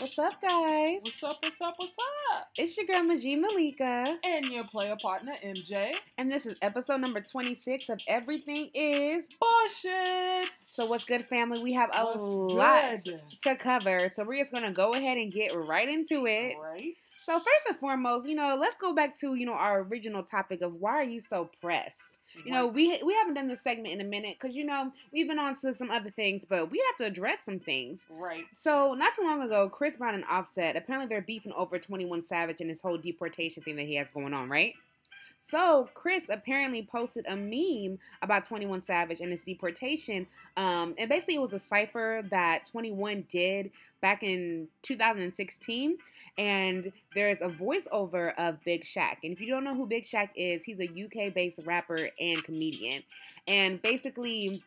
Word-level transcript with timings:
What's 0.00 0.18
up, 0.18 0.32
guys? 0.40 0.98
What's 1.02 1.22
up, 1.22 1.36
what's 1.42 1.60
up, 1.60 1.74
what's 1.76 1.94
up? 2.32 2.48
It's 2.56 2.74
your 2.76 2.86
girl 2.86 3.02
Majid 3.02 3.38
Malika, 3.38 4.16
And 4.24 4.46
your 4.46 4.62
player 4.62 4.96
partner, 5.00 5.34
MJ. 5.44 5.92
and 6.16 6.30
this 6.32 6.46
is 6.46 6.58
episode 6.62 7.02
number 7.02 7.20
26 7.20 7.88
of 7.90 8.00
Everything 8.08 8.70
Is. 8.74 9.24
Bullshit! 9.38 10.50
So, 10.60 10.86
what's 10.86 11.04
good, 11.04 11.20
family? 11.20 11.62
We 11.62 11.74
have 11.74 11.90
a 11.94 12.04
What's 12.04 12.16
lot 12.16 12.90
good? 13.04 13.20
to 13.42 13.56
cover, 13.56 14.08
so 14.08 14.24
we're 14.24 14.36
just 14.38 14.52
gonna 14.52 14.72
go 14.72 14.92
ahead 14.92 15.18
and 15.18 15.30
get 15.30 15.54
right 15.54 15.88
into 15.88 16.26
it. 16.26 16.56
Right? 16.58 16.94
So, 17.22 17.34
first 17.38 17.60
and 17.68 17.78
foremost, 17.78 18.26
you 18.26 18.34
know, 18.36 18.56
let's 18.58 18.76
go 18.76 18.94
back 18.94 19.14
to 19.20 19.34
you 19.34 19.44
know 19.44 19.52
our 19.52 19.82
original 19.82 20.22
topic 20.22 20.62
of 20.62 20.74
why 20.76 20.92
are 20.92 21.04
you 21.04 21.20
so 21.20 21.50
pressed? 21.60 22.19
You 22.44 22.52
know, 22.52 22.66
we 22.66 23.00
we 23.02 23.14
haven't 23.14 23.34
done 23.34 23.48
this 23.48 23.62
segment 23.62 23.94
in 23.94 24.00
a 24.00 24.08
minute 24.08 24.36
because 24.40 24.54
you 24.56 24.64
know 24.64 24.92
we've 25.12 25.28
been 25.28 25.38
on 25.38 25.54
to 25.60 25.74
some 25.74 25.90
other 25.90 26.10
things, 26.10 26.44
but 26.44 26.70
we 26.70 26.82
have 26.88 26.96
to 26.98 27.04
address 27.04 27.44
some 27.44 27.58
things. 27.58 28.06
Right. 28.10 28.44
So, 28.52 28.94
not 28.94 29.14
too 29.14 29.22
long 29.22 29.42
ago, 29.42 29.68
Chris 29.68 29.96
Brown 29.96 30.14
and 30.14 30.24
Offset 30.30 30.76
apparently 30.76 31.08
they're 31.08 31.22
beefing 31.22 31.52
over 31.56 31.78
21 31.78 32.24
Savage 32.24 32.60
and 32.60 32.70
this 32.70 32.80
whole 32.80 32.98
deportation 32.98 33.62
thing 33.62 33.76
that 33.76 33.86
he 33.86 33.94
has 33.96 34.08
going 34.12 34.34
on, 34.34 34.48
right? 34.48 34.74
So, 35.42 35.88
Chris 35.94 36.26
apparently 36.28 36.82
posted 36.82 37.24
a 37.26 37.34
meme 37.34 37.98
about 38.20 38.44
21 38.44 38.82
Savage 38.82 39.22
and 39.22 39.30
his 39.30 39.42
deportation. 39.42 40.26
Um, 40.58 40.94
and 40.98 41.08
basically, 41.08 41.36
it 41.36 41.40
was 41.40 41.54
a 41.54 41.58
cipher 41.58 42.22
that 42.30 42.66
21 42.70 43.24
did 43.26 43.70
back 44.02 44.22
in 44.22 44.68
2016. 44.82 45.96
And 46.36 46.92
there's 47.14 47.40
a 47.40 47.48
voiceover 47.48 48.34
of 48.36 48.62
Big 48.64 48.84
Shaq. 48.84 49.16
And 49.24 49.32
if 49.32 49.40
you 49.40 49.48
don't 49.48 49.64
know 49.64 49.74
who 49.74 49.86
Big 49.86 50.04
Shaq 50.04 50.28
is, 50.36 50.62
he's 50.62 50.78
a 50.78 50.84
UK 50.84 51.32
based 51.32 51.66
rapper 51.66 51.98
and 52.20 52.44
comedian. 52.44 53.02
And 53.48 53.80
basically, 53.80 54.60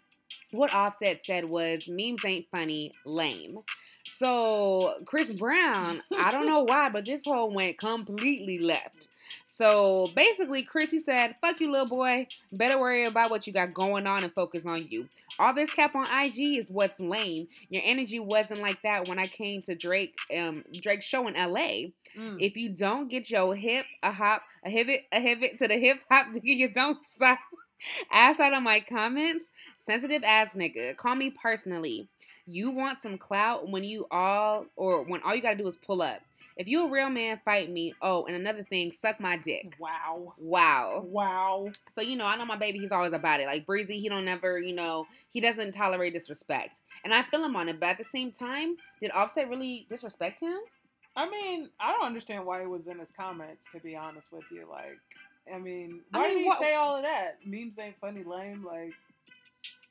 what 0.54 0.74
Offset 0.74 1.24
said 1.24 1.46
was 1.50 1.88
memes 1.88 2.26
ain't 2.26 2.48
funny, 2.52 2.92
lame. 3.06 3.52
So 3.88 4.96
Chris 5.06 5.40
Brown, 5.40 6.02
I 6.18 6.32
don't 6.32 6.48
know 6.48 6.64
why, 6.68 6.90
but 6.92 7.06
this 7.06 7.26
whole 7.26 7.52
went 7.52 7.78
completely 7.78 8.58
left. 8.58 9.20
So 9.56 10.08
basically, 10.16 10.64
Chrissy 10.64 10.98
said, 10.98 11.36
"Fuck 11.40 11.60
you, 11.60 11.72
little 11.72 11.88
boy. 11.88 12.26
Better 12.58 12.80
worry 12.80 13.06
about 13.06 13.30
what 13.30 13.46
you 13.46 13.54
got 13.54 13.72
going 13.72 14.08
on 14.08 14.24
and 14.24 14.34
focus 14.34 14.66
on 14.66 14.88
you. 14.90 15.08
All 15.38 15.54
this 15.54 15.72
cap 15.72 15.92
on 15.94 16.08
IG 16.26 16.58
is 16.58 16.72
what's 16.72 17.00
lame. 17.00 17.48
Your 17.70 17.84
energy 17.86 18.20
wasn't 18.20 18.62
like 18.62 18.82
that 18.82 19.08
when 19.08 19.20
I 19.20 19.26
came 19.26 19.62
to 19.62 19.76
Drake, 19.76 20.18
um, 20.36 20.56
Drake's 20.82 21.06
show 21.06 21.28
in 21.28 21.36
LA. 21.36 21.92
Mm. 22.18 22.38
If 22.40 22.58
you 22.58 22.70
don't 22.70 23.10
get 23.10 23.30
your 23.30 23.54
hip, 23.54 23.86
a 24.02 24.12
hop, 24.12 24.42
a 24.66 24.72
pivot, 24.72 25.06
a 25.12 25.22
pivot 25.22 25.60
to 25.60 25.68
the 25.68 25.78
hip 25.78 26.00
hop, 26.10 26.34
you 26.42 26.68
don't 26.70 26.98
stop. 27.16 27.38
Ass 28.12 28.40
out 28.40 28.54
of 28.54 28.64
my 28.64 28.80
comments, 28.80 29.52
sensitive 29.78 30.24
ass 30.24 30.56
nigga. 30.56 30.98
Call 30.98 31.16
me 31.16 31.30
personally. 31.30 32.08
You 32.48 32.72
want 32.72 33.02
some 33.02 33.20
clout 33.20 33.70
when 33.70 33.84
you 33.84 34.08
all, 34.10 34.66
or 34.76 35.04
when 35.04 35.22
all 35.22 35.36
you 35.36 35.42
gotta 35.44 35.58
do 35.58 35.68
is 35.68 35.78
pull 35.78 36.02
up. 36.02 36.22
If 36.58 36.68
you 36.68 36.86
a 36.86 36.90
real 36.90 37.10
man, 37.10 37.40
fight 37.44 37.70
me. 37.72 37.94
Oh, 38.02 38.26
and 38.26 38.36
another 38.36 38.64
thing, 38.64 38.92
suck 38.92 39.20
my 39.20 39.38
dick. 39.38 39.76
wow. 39.80 40.34
Wow. 40.38 41.04
Wow. 41.06 41.72
So 41.94 42.02
you 42.02 42.16
know, 42.16 42.26
I 42.26 42.36
know 42.36 42.46
my 42.46 42.58
baby. 42.58 42.80
He's 42.80 42.92
always 42.92 43.14
about 43.14 43.40
it. 43.40 43.48
Like 43.48 43.66
Breezy, 43.66 44.00
he 44.00 44.10
don't 44.10 44.26
never, 44.26 44.60
you 44.60 44.76
know, 44.76 45.08
he 45.32 45.42
doesn't 45.42 45.72
tolerate 45.74 46.14
disrespect, 46.14 46.82
and 47.04 47.14
I 47.14 47.24
feel 47.24 47.44
him 47.44 47.56
on 47.56 47.70
it. 47.70 47.80
But 47.80 47.90
at 47.90 47.98
the 47.98 48.04
same 48.04 48.32
time, 48.32 48.78
did 49.02 49.12
Offset 49.12 49.50
really 49.50 49.86
disrespect 49.90 50.40
him? 50.42 50.60
I 51.16 51.30
mean, 51.30 51.70
I 51.80 51.92
don't 51.92 52.06
understand 52.06 52.46
why 52.46 52.62
he 52.62 52.68
was 52.68 52.88
in 52.88 52.98
his 53.00 53.12
comments, 53.12 53.66
to 53.74 53.80
be 53.80 53.96
honest 53.96 54.32
with 54.32 54.46
you. 54.52 54.68
Like, 54.70 54.98
I 55.54 55.60
mean, 55.60 56.02
I 56.14 56.18
why 56.20 56.24
mean, 56.28 56.34
did 56.38 56.42
he 56.44 56.48
what- 56.50 56.60
say 56.60 56.74
all 56.74 56.96
of 56.96 57.04
that? 57.04 57.38
Memes 57.46 57.78
ain't 57.80 57.98
funny, 58.00 58.24
lame. 58.24 58.64
Like, 58.66 58.94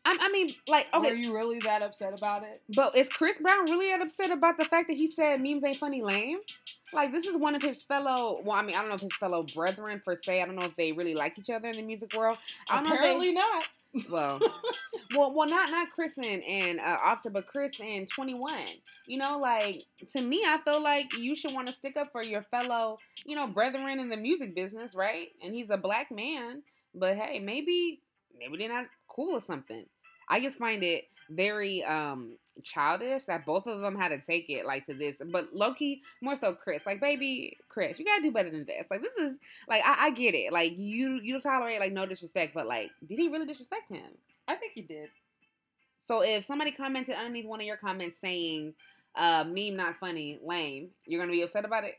I, 0.05 0.17
I 0.21 0.29
mean, 0.33 0.55
like, 0.69 0.89
okay, 0.95 1.11
were 1.11 1.17
you 1.17 1.35
really 1.35 1.59
that 1.61 1.83
upset 1.83 2.19
about 2.19 2.43
it? 2.43 2.59
But 2.75 2.97
is 2.97 3.09
Chris 3.09 3.39
Brown 3.39 3.65
really 3.67 3.91
that 3.91 4.03
upset 4.03 4.31
about 4.31 4.59
the 4.59 4.65
fact 4.65 4.89
that 4.89 4.99
he 4.99 5.11
said 5.11 5.41
memes 5.41 5.63
ain't 5.63 5.77
funny 5.77 6.03
lame? 6.03 6.39
Like 6.95 7.11
this 7.11 7.27
is 7.27 7.37
one 7.39 7.55
of 7.55 7.63
his 7.63 7.83
fellow. 7.83 8.35
Well, 8.45 8.57
I 8.57 8.63
mean, 8.63 8.75
I 8.75 8.81
don't 8.81 8.89
know 8.89 8.97
if 8.97 9.01
his 9.01 9.15
fellow 9.17 9.43
brethren 9.55 10.01
per 10.05 10.17
se. 10.17 10.41
I 10.41 10.47
don't 10.47 10.57
know 10.57 10.67
if 10.67 10.77
they 10.77 10.93
really 10.93 11.15
like 11.15 11.39
each 11.39 11.49
other 11.49 11.69
in 11.69 11.77
the 11.77 11.83
music 11.83 12.13
world. 12.15 12.37
I 12.71 12.83
don't 12.83 12.87
Apparently 12.87 13.33
not. 13.33 13.45
know. 13.45 13.59
If 13.95 14.07
they, 14.07 14.13
well, 14.13 14.39
well, 15.17 15.33
well, 15.35 15.49
not 15.49 15.71
not 15.71 15.89
Chris 15.89 16.19
and, 16.19 16.43
and 16.45 16.81
uh, 16.81 16.99
Offset, 17.05 17.33
but 17.33 17.47
Chris 17.47 17.81
and 17.81 18.09
Twenty 18.09 18.35
One. 18.35 18.67
You 19.07 19.19
know, 19.19 19.39
like 19.39 19.81
to 20.11 20.21
me, 20.21 20.43
I 20.47 20.59
feel 20.59 20.83
like 20.83 21.17
you 21.17 21.35
should 21.35 21.55
want 21.55 21.69
to 21.69 21.73
stick 21.73 21.97
up 21.97 22.09
for 22.09 22.23
your 22.23 22.43
fellow, 22.43 22.97
you 23.25 23.37
know, 23.37 23.47
brethren 23.47 23.99
in 23.99 24.11
the 24.11 24.17
music 24.17 24.55
business, 24.55 24.95
right? 24.95 25.29
And 25.43 25.55
he's 25.55 25.71
a 25.71 25.79
black 25.79 26.11
man, 26.11 26.63
but 26.95 27.17
hey, 27.17 27.39
maybe 27.39 28.01
maybe 28.43 28.59
they're 28.59 28.75
not 28.75 28.87
cool 29.09 29.37
or 29.37 29.41
something. 29.41 29.85
I 30.29 30.41
just 30.41 30.59
find 30.59 30.83
it 30.83 31.05
very 31.31 31.83
um 31.85 32.37
childish 32.63 33.25
that 33.25 33.47
both 33.47 33.67
of 33.67 33.81
them 33.81 33.97
had 33.97 34.09
to 34.09 34.21
take 34.21 34.51
it 34.51 34.67
like 34.67 34.85
to 34.85 34.93
this 34.93 35.23
but 35.31 35.55
loki 35.55 36.03
more 36.21 36.37
so 36.37 36.53
chris 36.53 36.85
like 36.85 37.01
baby 37.01 37.57
chris 37.69 37.99
you 37.99 38.05
gotta 38.05 38.23
do 38.23 38.31
better 38.31 38.51
than 38.51 38.65
this 38.67 38.87
like 38.91 39.01
this 39.01 39.15
is 39.15 39.39
like 39.69 39.83
i, 39.87 40.07
I 40.07 40.11
get 40.11 40.35
it 40.35 40.53
like 40.53 40.77
you 40.77 41.21
you 41.23 41.41
tolerate 41.41 41.81
like 41.81 41.93
no 41.93 42.05
disrespect 42.05 42.53
but 42.53 42.67
like 42.67 42.91
did 43.09 43.19
he 43.19 43.29
really 43.29 43.47
disrespect 43.47 43.91
him 43.91 44.11
I 44.49 44.57
think 44.57 44.73
he 44.75 44.83
did. 44.83 45.09
so 46.07 46.23
if 46.23 46.45
somebody 46.45 46.73
commented 46.73 47.15
underneath 47.15 47.47
one 47.47 47.61
of 47.61 47.67
your 47.67 47.77
comments 47.77 48.19
saying 48.19 48.75
uh 49.17 49.45
meme 49.45 49.77
not 49.77 49.97
funny 49.97 50.39
lame 50.45 50.91
you're 51.07 51.21
gonna 51.21 51.33
be 51.33 51.43
upset 51.43 51.65
about 51.65 51.85
it. 51.85 51.95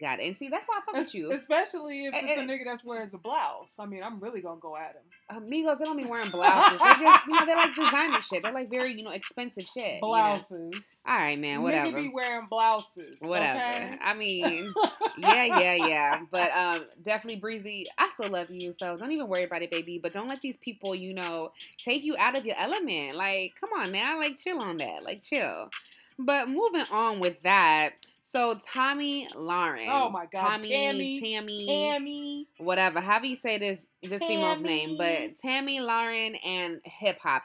Got 0.00 0.20
it 0.20 0.26
and 0.26 0.36
see 0.36 0.48
that's 0.48 0.66
why 0.66 0.78
i 0.78 0.80
fuck 0.84 0.94
with 0.94 1.14
you 1.14 1.30
Especially 1.32 2.06
if 2.06 2.14
Eh, 2.14 2.20
it's 2.22 2.38
a 2.38 2.42
eh. 2.42 2.46
nigga 2.46 2.64
that's 2.64 2.82
wears 2.84 3.12
a 3.14 3.18
blouse. 3.18 3.76
I 3.78 3.86
mean, 3.86 4.02
I'm 4.02 4.18
really 4.20 4.40
gonna 4.40 4.60
go 4.60 4.76
at 4.76 4.96
him. 5.28 5.36
amigos 5.42 5.78
they 5.78 5.84
don't 5.84 5.96
be 5.96 6.08
wearing 6.08 6.30
blouses 6.30 6.80
they 6.80 7.04
just 7.04 7.26
you 7.26 7.34
know 7.34 7.46
they 7.46 7.54
like 7.54 7.74
designer 7.74 8.22
shit 8.22 8.42
they're 8.42 8.52
like 8.52 8.68
very 8.68 8.92
you 8.92 9.02
know 9.04 9.10
expensive 9.10 9.64
shit 9.64 10.00
you 10.00 10.00
know? 10.00 10.08
Blouses. 10.08 10.74
all 11.08 11.16
right 11.16 11.38
man 11.38 11.62
whatever 11.62 11.90
Nigga 11.90 12.02
be 12.02 12.10
wearing 12.12 12.42
blouses. 12.48 13.18
Whatever. 13.20 13.58
okay? 13.58 13.90
I 14.02 14.14
mean, 14.14 14.66
yeah, 15.18 15.44
yeah, 15.60 15.74
yeah. 15.86 16.16
But 16.30 16.54
um, 16.56 16.80
definitely 17.02 17.40
breezy. 17.40 17.86
I 17.98 18.10
still 18.14 18.30
love 18.30 18.50
you, 18.50 18.72
so 18.78 18.96
don't 18.96 19.12
even 19.12 19.28
worry 19.28 19.44
about 19.44 19.62
it, 19.62 19.70
baby. 19.70 19.98
But 20.02 20.12
don't 20.12 20.28
let 20.28 20.40
these 20.40 20.56
people, 20.60 20.94
you 20.94 21.14
know, 21.14 21.52
take 21.78 22.04
you 22.04 22.14
out 22.18 22.36
of 22.36 22.44
your 22.44 22.56
element. 22.58 23.14
Like, 23.16 23.54
come 23.60 23.70
on 23.80 23.92
now, 23.92 24.18
like 24.18 24.36
chill 24.36 24.60
on 24.60 24.76
that, 24.78 25.04
like 25.04 25.22
chill. 25.22 25.70
But 26.18 26.48
moving 26.48 26.84
on 26.92 27.20
with 27.20 27.40
that. 27.40 27.90
So 28.32 28.54
Tomi 28.54 29.26
Lahren. 29.36 29.88
Oh 29.90 30.08
my 30.08 30.24
God, 30.24 30.46
Tommy, 30.46 30.70
Tammy, 30.70 31.20
Tammy, 31.20 31.66
Tammy. 31.66 32.48
whatever. 32.56 32.98
However 32.98 33.26
you 33.26 33.36
say 33.36 33.58
this 33.58 33.86
this 34.02 34.24
female's 34.24 34.62
name, 34.62 34.96
but 34.96 35.36
Tammy 35.36 35.80
Lahren 35.80 36.38
and 36.42 36.80
hip 36.82 37.18
hop. 37.22 37.42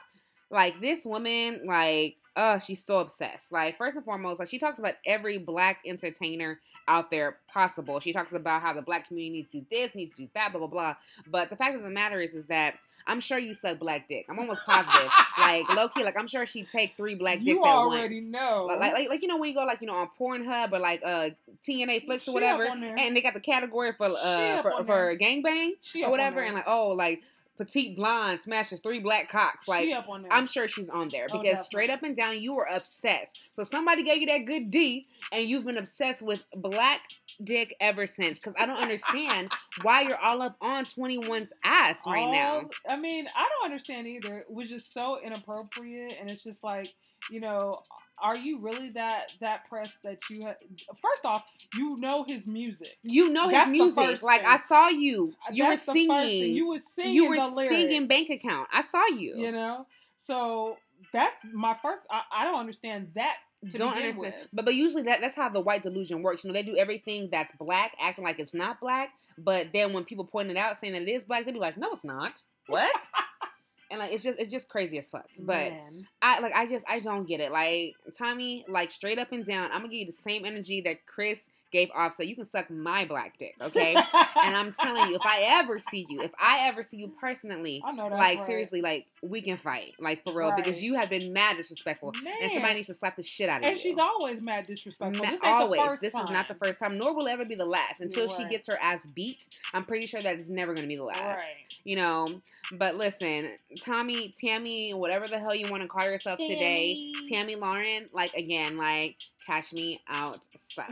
Like 0.50 0.80
this 0.80 1.04
woman, 1.04 1.60
like, 1.66 2.16
uh, 2.38 2.58
she's 2.60 2.84
so 2.84 3.00
obsessed. 3.00 3.50
Like, 3.50 3.76
first 3.76 3.96
and 3.96 4.04
foremost, 4.04 4.38
like 4.38 4.48
she 4.48 4.60
talks 4.60 4.78
about 4.78 4.94
every 5.04 5.38
black 5.38 5.80
entertainer 5.84 6.60
out 6.86 7.10
there 7.10 7.36
possible. 7.52 7.98
She 7.98 8.12
talks 8.12 8.32
about 8.32 8.62
how 8.62 8.72
the 8.72 8.80
black 8.80 9.08
community 9.08 9.38
needs 9.38 9.50
to 9.50 9.58
do 9.58 9.66
this, 9.70 9.94
needs 9.96 10.12
to 10.12 10.22
do 10.22 10.28
that, 10.34 10.52
blah 10.52 10.60
blah 10.60 10.68
blah. 10.68 10.94
But 11.26 11.50
the 11.50 11.56
fact 11.56 11.74
of 11.74 11.82
the 11.82 11.90
matter 11.90 12.20
is, 12.20 12.34
is 12.34 12.46
that 12.46 12.76
I'm 13.08 13.18
sure 13.18 13.38
you 13.38 13.54
suck 13.54 13.80
black 13.80 14.06
dick. 14.06 14.26
I'm 14.28 14.38
almost 14.38 14.64
positive. 14.64 15.10
like 15.38 15.68
low 15.70 15.88
key, 15.88 16.04
like 16.04 16.16
I'm 16.16 16.28
sure 16.28 16.46
she 16.46 16.62
take 16.62 16.96
three 16.96 17.16
black 17.16 17.38
dicks 17.38 17.48
you 17.48 17.64
at 17.64 17.74
already 17.74 18.20
know. 18.20 18.66
Like, 18.68 18.78
like, 18.78 18.92
like, 18.92 19.08
like, 19.08 19.22
you 19.22 19.28
know 19.28 19.38
when 19.38 19.48
you 19.48 19.54
go 19.56 19.64
like 19.64 19.80
you 19.80 19.88
know 19.88 19.96
on 19.96 20.08
Pornhub 20.18 20.72
or 20.72 20.78
like 20.78 21.02
uh 21.04 21.30
TNAFlix 21.68 22.20
She 22.20 22.30
or 22.30 22.34
whatever, 22.34 22.66
and 22.66 23.16
they 23.16 23.20
got 23.20 23.34
the 23.34 23.40
category 23.40 23.92
for 23.94 24.10
uh 24.16 24.62
for, 24.62 24.84
for 24.84 25.16
gangbang 25.16 25.72
or 26.04 26.10
whatever, 26.12 26.40
and 26.40 26.54
like 26.54 26.68
oh 26.68 26.90
like 26.90 27.20
petite 27.58 27.96
blonde 27.96 28.40
smashes 28.40 28.80
three 28.80 29.00
black 29.00 29.28
cocks. 29.28 29.68
Like 29.68 29.84
she 29.84 29.92
up 29.92 30.08
on 30.08 30.22
there. 30.22 30.32
I'm 30.32 30.46
sure 30.46 30.68
she's 30.68 30.88
on 30.88 31.08
there 31.08 31.26
Oh, 31.30 31.40
because 31.42 31.66
straight 31.66 31.90
up 31.90 32.02
and 32.04 32.16
down 32.16 32.40
you 32.40 32.54
were 32.54 32.68
obsessed. 32.72 33.54
So 33.54 33.64
somebody 33.64 34.02
gave 34.02 34.18
you 34.22 34.26
that 34.28 34.46
good 34.46 34.70
D, 34.70 35.04
and 35.32 35.44
you've 35.44 35.66
been 35.66 35.76
obsessed 35.78 36.22
with 36.22 36.48
black 36.62 37.02
dick 37.42 37.74
ever 37.80 38.04
since. 38.06 38.38
Because 38.38 38.54
I 38.58 38.66
don't 38.66 38.80
understand 38.80 39.48
why 39.82 40.02
you're 40.02 40.18
all 40.18 40.42
up 40.42 40.56
on 40.60 40.84
21's 40.84 41.52
ass 41.64 42.02
right 42.06 42.30
now. 42.30 42.68
I 42.88 43.00
mean, 43.00 43.26
I 43.36 43.46
don't 43.46 43.70
understand 43.70 44.06
either. 44.06 44.34
It 44.34 44.46
was 44.50 44.68
just 44.68 44.92
so 44.92 45.16
inappropriate, 45.22 46.16
and 46.20 46.30
it's 46.30 46.42
just 46.42 46.64
like, 46.64 46.92
you 47.30 47.40
know, 47.40 47.76
are 48.22 48.36
you 48.36 48.60
really 48.62 48.88
that 48.90 49.32
that 49.40 49.68
pressed 49.68 50.02
that 50.02 50.18
you? 50.30 50.40
Ha- 50.44 50.54
First 50.96 51.24
off, 51.24 51.50
you 51.76 51.96
know 51.98 52.24
his 52.26 52.50
music. 52.50 52.96
You 53.02 53.32
know 53.32 53.44
his 53.44 53.52
That's 53.52 53.70
the 53.70 53.72
music. 53.72 54.22
Like 54.22 54.42
thing. 54.42 54.50
I 54.50 54.56
saw 54.56 54.88
you. 54.88 55.34
Uh, 55.46 55.52
you 55.52 55.64
That's 55.64 55.86
were 55.86 55.92
the 55.92 56.06
first 56.08 56.08
thing. 56.08 56.30
singing. 56.30 56.56
You 56.56 56.68
was 56.68 56.86
singing. 56.86 57.14
You 57.14 57.28
were 57.28 57.68
singing 57.68 58.06
bank 58.06 58.30
account. 58.30 58.68
I 58.72 58.82
saw 58.82 59.04
you. 59.06 59.36
You 59.36 59.52
know, 59.52 59.86
so 60.16 60.76
that's 61.12 61.36
my 61.52 61.76
first. 61.80 62.02
I, 62.10 62.22
I 62.32 62.44
don't 62.44 62.58
understand 62.58 63.08
that. 63.14 63.36
Don't 63.70 63.94
understand. 63.94 64.18
with. 64.18 64.48
But 64.52 64.64
but 64.66 64.74
usually 64.74 65.02
that 65.04 65.20
that's 65.20 65.34
how 65.34 65.48
the 65.48 65.60
white 65.60 65.82
delusion 65.82 66.22
works. 66.22 66.44
You 66.44 66.48
know, 66.48 66.54
they 66.54 66.62
do 66.62 66.76
everything 66.76 67.28
that's 67.30 67.52
black, 67.58 67.92
acting 68.00 68.24
like 68.24 68.38
it's 68.38 68.54
not 68.54 68.80
black. 68.80 69.10
But 69.36 69.68
then 69.72 69.92
when 69.92 70.04
people 70.04 70.24
point 70.24 70.50
it 70.50 70.56
out, 70.56 70.78
saying 70.78 70.92
that 70.92 71.02
it 71.02 71.08
is 71.08 71.24
black, 71.24 71.44
they 71.44 71.52
be 71.52 71.58
like, 71.58 71.76
"No, 71.76 71.90
it's 71.92 72.04
not. 72.04 72.42
What?" 72.66 72.94
and 73.90 74.00
like 74.00 74.12
it's 74.12 74.22
just 74.22 74.38
it's 74.38 74.52
just 74.52 74.68
crazy 74.68 74.98
as 74.98 75.08
fuck. 75.08 75.26
But 75.38 75.72
Man. 75.72 76.06
I 76.22 76.40
like 76.40 76.52
I 76.54 76.66
just 76.66 76.84
I 76.88 77.00
don't 77.00 77.26
get 77.26 77.40
it. 77.40 77.50
Like 77.50 77.94
Tommy, 78.16 78.64
like 78.68 78.90
straight 78.90 79.18
up 79.18 79.32
and 79.32 79.44
down, 79.44 79.70
I'm 79.72 79.78
gonna 79.80 79.88
give 79.88 80.00
you 80.00 80.06
the 80.06 80.12
same 80.12 80.44
energy 80.44 80.80
that 80.82 81.06
Chris 81.06 81.40
gave 81.70 81.90
off. 81.94 82.14
So 82.14 82.22
you 82.22 82.34
can 82.34 82.44
suck 82.44 82.70
my 82.70 83.04
black 83.04 83.38
dick, 83.38 83.54
okay? 83.62 83.94
and 83.94 84.56
I'm 84.56 84.72
telling 84.72 85.10
you, 85.10 85.16
if 85.16 85.22
I 85.24 85.60
ever 85.60 85.78
see 85.78 86.06
you, 86.08 86.22
if 86.22 86.32
I 86.38 86.68
ever 86.68 86.82
see 86.82 86.96
you 86.96 87.12
personally, 87.20 87.82
I 87.84 87.92
know 87.92 88.08
that's 88.08 88.18
like 88.18 88.38
right. 88.38 88.46
seriously, 88.46 88.80
like 88.80 89.06
we 89.22 89.40
can 89.40 89.56
fight, 89.56 89.92
like 89.98 90.24
for 90.24 90.32
real, 90.32 90.54
because 90.56 90.82
you 90.82 90.94
have 90.94 91.10
been 91.10 91.32
mad 91.32 91.56
disrespectful, 91.56 92.12
and 92.42 92.52
somebody 92.52 92.76
needs 92.76 92.88
to 92.88 92.94
slap 92.94 93.16
the 93.16 93.22
shit 93.22 93.48
out 93.48 93.60
of 93.60 93.64
And 93.64 93.64
you. 93.64 93.70
And 93.70 93.78
she's 93.80 93.98
always 93.98 94.44
mad 94.44 94.64
disrespectful. 94.66 95.24
Ma- 95.24 95.30
this 95.30 95.40
always. 95.42 95.80
The 95.80 95.88
first 95.88 96.02
this 96.02 96.14
is 96.14 96.30
not 96.30 96.48
the 96.48 96.54
first 96.54 96.78
time, 96.80 96.96
nor 96.98 97.14
will 97.14 97.26
it 97.26 97.32
ever 97.32 97.44
be 97.44 97.54
the 97.54 97.66
last. 97.66 98.00
Until 98.00 98.26
You're 98.26 98.36
she 98.36 98.44
gets 98.46 98.68
her 98.68 98.78
ass 98.80 99.12
beat, 99.12 99.42
I'm 99.72 99.82
pretty 99.82 100.06
sure 100.06 100.20
that 100.20 100.34
it's 100.34 100.48
never 100.48 100.74
going 100.74 100.82
to 100.84 100.88
be 100.88 100.96
the 100.96 101.04
last. 101.04 101.36
Right. 101.36 101.66
You 101.84 101.96
know, 101.96 102.28
but 102.72 102.96
listen, 102.96 103.54
Tommy, 103.80 104.28
Tammy, 104.28 104.92
whatever 104.92 105.26
the 105.26 105.38
hell 105.38 105.54
you 105.54 105.70
want 105.70 105.82
to 105.82 105.88
call 105.88 106.04
yourself 106.04 106.38
today, 106.38 107.12
Tammy 107.30 107.54
Lahren, 107.54 108.12
like 108.14 108.32
again, 108.34 108.76
like 108.76 109.16
catch 109.48 109.72
me 109.72 109.96
outside. 110.08 110.86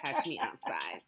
catch 0.00 0.26
me 0.26 0.40
outside. 0.42 1.02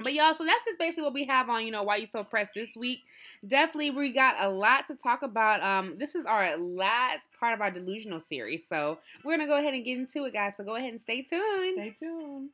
But 0.00 0.14
y'all, 0.14 0.34
so 0.34 0.44
that's 0.44 0.64
just 0.64 0.78
basically 0.78 1.04
what 1.04 1.12
we 1.12 1.24
have 1.26 1.48
on, 1.48 1.64
you 1.64 1.70
know, 1.70 1.82
why 1.82 1.96
you 1.96 2.06
so 2.06 2.24
pressed 2.24 2.54
this 2.54 2.76
week. 2.76 3.04
Definitely, 3.46 3.90
we 3.90 4.12
got 4.12 4.42
a 4.42 4.48
lot 4.48 4.86
to 4.88 4.94
talk 4.96 5.22
about. 5.22 5.62
Um, 5.62 5.96
this 5.98 6.14
is 6.14 6.24
our 6.24 6.56
last 6.56 7.28
part 7.38 7.54
of 7.54 7.60
our 7.60 7.70
delusional 7.70 8.20
series, 8.20 8.66
so 8.66 8.98
we're 9.24 9.36
gonna 9.36 9.48
go 9.48 9.58
ahead 9.58 9.74
and 9.74 9.84
get 9.84 9.98
into 9.98 10.24
it, 10.24 10.32
guys. 10.32 10.56
So 10.56 10.64
go 10.64 10.76
ahead 10.76 10.92
and 10.92 11.00
stay 11.00 11.22
tuned. 11.22 11.74
Stay 11.74 11.94
tuned. 11.98 12.50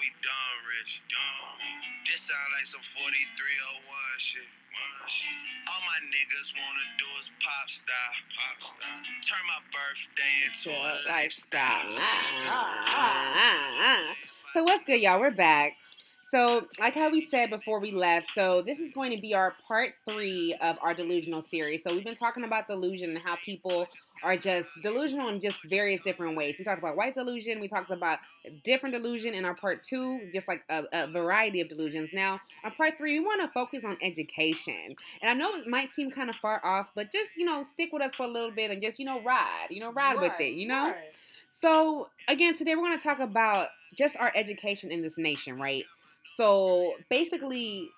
We 0.00 0.08
done 0.24 0.56
rich. 0.80 1.02
This 2.08 2.32
sound 2.32 2.50
like 2.56 2.64
some 2.64 2.80
4301 2.80 3.04
shit. 4.16 4.48
All 5.68 5.82
my 5.84 6.00
niggas 6.08 6.56
wanna 6.56 6.86
do 6.96 7.04
is 7.20 7.30
pop 7.36 7.68
star. 7.68 8.10
Turn 9.20 9.44
my 9.44 9.60
birthday 9.68 10.48
into 10.48 10.72
a 10.72 10.96
lifestyle. 11.04 12.00
So 14.54 14.64
what's 14.64 14.84
good, 14.84 15.00
y'all? 15.00 15.20
We're 15.20 15.30
back. 15.30 15.76
So, 16.30 16.62
like 16.78 16.94
how 16.94 17.10
we 17.10 17.20
said 17.20 17.50
before 17.50 17.80
we 17.80 17.90
left, 17.90 18.28
so 18.36 18.62
this 18.62 18.78
is 18.78 18.92
going 18.92 19.10
to 19.10 19.20
be 19.20 19.34
our 19.34 19.52
part 19.66 19.94
three 20.08 20.56
of 20.60 20.78
our 20.80 20.94
delusional 20.94 21.42
series. 21.42 21.82
So 21.82 21.92
we've 21.92 22.04
been 22.04 22.14
talking 22.14 22.44
about 22.44 22.68
delusion 22.68 23.10
and 23.10 23.18
how 23.18 23.34
people 23.44 23.88
are 24.22 24.36
just 24.36 24.80
delusional 24.80 25.28
in 25.28 25.40
just 25.40 25.68
various 25.68 26.02
different 26.02 26.36
ways. 26.36 26.54
We 26.56 26.64
talked 26.64 26.78
about 26.78 26.96
white 26.96 27.14
delusion. 27.14 27.60
We 27.60 27.66
talked 27.66 27.90
about 27.90 28.20
different 28.62 28.94
delusion 28.94 29.34
in 29.34 29.44
our 29.44 29.56
part 29.56 29.82
two, 29.82 30.30
just 30.32 30.46
like 30.46 30.62
a, 30.70 30.84
a 30.92 31.06
variety 31.08 31.62
of 31.62 31.68
delusions. 31.68 32.10
Now, 32.12 32.40
on 32.62 32.70
part 32.76 32.96
three, 32.96 33.18
we 33.18 33.24
want 33.26 33.40
to 33.40 33.48
focus 33.48 33.84
on 33.84 33.96
education. 34.00 34.94
And 35.22 35.30
I 35.30 35.34
know 35.34 35.56
it 35.56 35.66
might 35.66 35.92
seem 35.94 36.12
kind 36.12 36.30
of 36.30 36.36
far 36.36 36.64
off, 36.64 36.92
but 36.94 37.10
just 37.10 37.36
you 37.36 37.44
know, 37.44 37.62
stick 37.62 37.92
with 37.92 38.02
us 38.02 38.14
for 38.14 38.22
a 38.22 38.30
little 38.30 38.52
bit 38.52 38.70
and 38.70 38.80
just 38.80 39.00
you 39.00 39.04
know, 39.04 39.20
ride, 39.22 39.66
you 39.70 39.80
know, 39.80 39.92
ride 39.92 40.20
with 40.20 40.34
it, 40.38 40.52
you 40.52 40.68
know. 40.68 40.94
So, 41.48 42.08
again, 42.28 42.54
today 42.56 42.76
we're 42.76 42.86
going 42.86 42.96
to 42.96 43.02
talk 43.02 43.18
about 43.18 43.66
just 43.98 44.16
our 44.16 44.30
education 44.36 44.92
in 44.92 45.02
this 45.02 45.18
nation, 45.18 45.58
right? 45.58 45.84
So, 46.24 46.94
basically, 47.08 47.88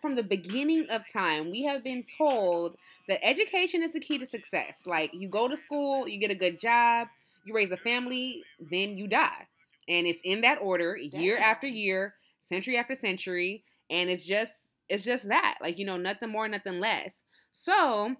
from 0.00 0.14
the 0.14 0.22
beginning 0.22 0.86
of 0.90 1.02
time, 1.12 1.50
we 1.50 1.62
have 1.64 1.84
been 1.84 2.04
told 2.18 2.76
that 3.08 3.24
education 3.24 3.82
is 3.82 3.92
the 3.92 4.00
key 4.00 4.18
to 4.18 4.26
success. 4.26 4.86
Like, 4.86 5.10
you 5.12 5.28
go 5.28 5.48
to 5.48 5.56
school, 5.56 6.08
you 6.08 6.18
get 6.18 6.30
a 6.30 6.34
good 6.34 6.60
job, 6.60 7.08
you 7.44 7.54
raise 7.54 7.70
a 7.70 7.76
family, 7.76 8.42
then 8.70 8.96
you 8.96 9.06
die. 9.06 9.46
And 9.88 10.06
it's 10.06 10.20
in 10.24 10.40
that 10.42 10.58
order, 10.60 10.96
year 10.96 11.36
Damn. 11.36 11.44
after 11.44 11.66
year, 11.66 12.14
century 12.48 12.78
after 12.78 12.94
century, 12.94 13.64
and 13.90 14.08
it's 14.08 14.26
just 14.26 14.52
it's 14.88 15.04
just 15.04 15.28
that. 15.28 15.58
Like, 15.60 15.78
you 15.78 15.84
know, 15.84 15.96
nothing 15.96 16.30
more, 16.30 16.46
nothing 16.48 16.80
less. 16.80 17.14
So, 17.52 18.16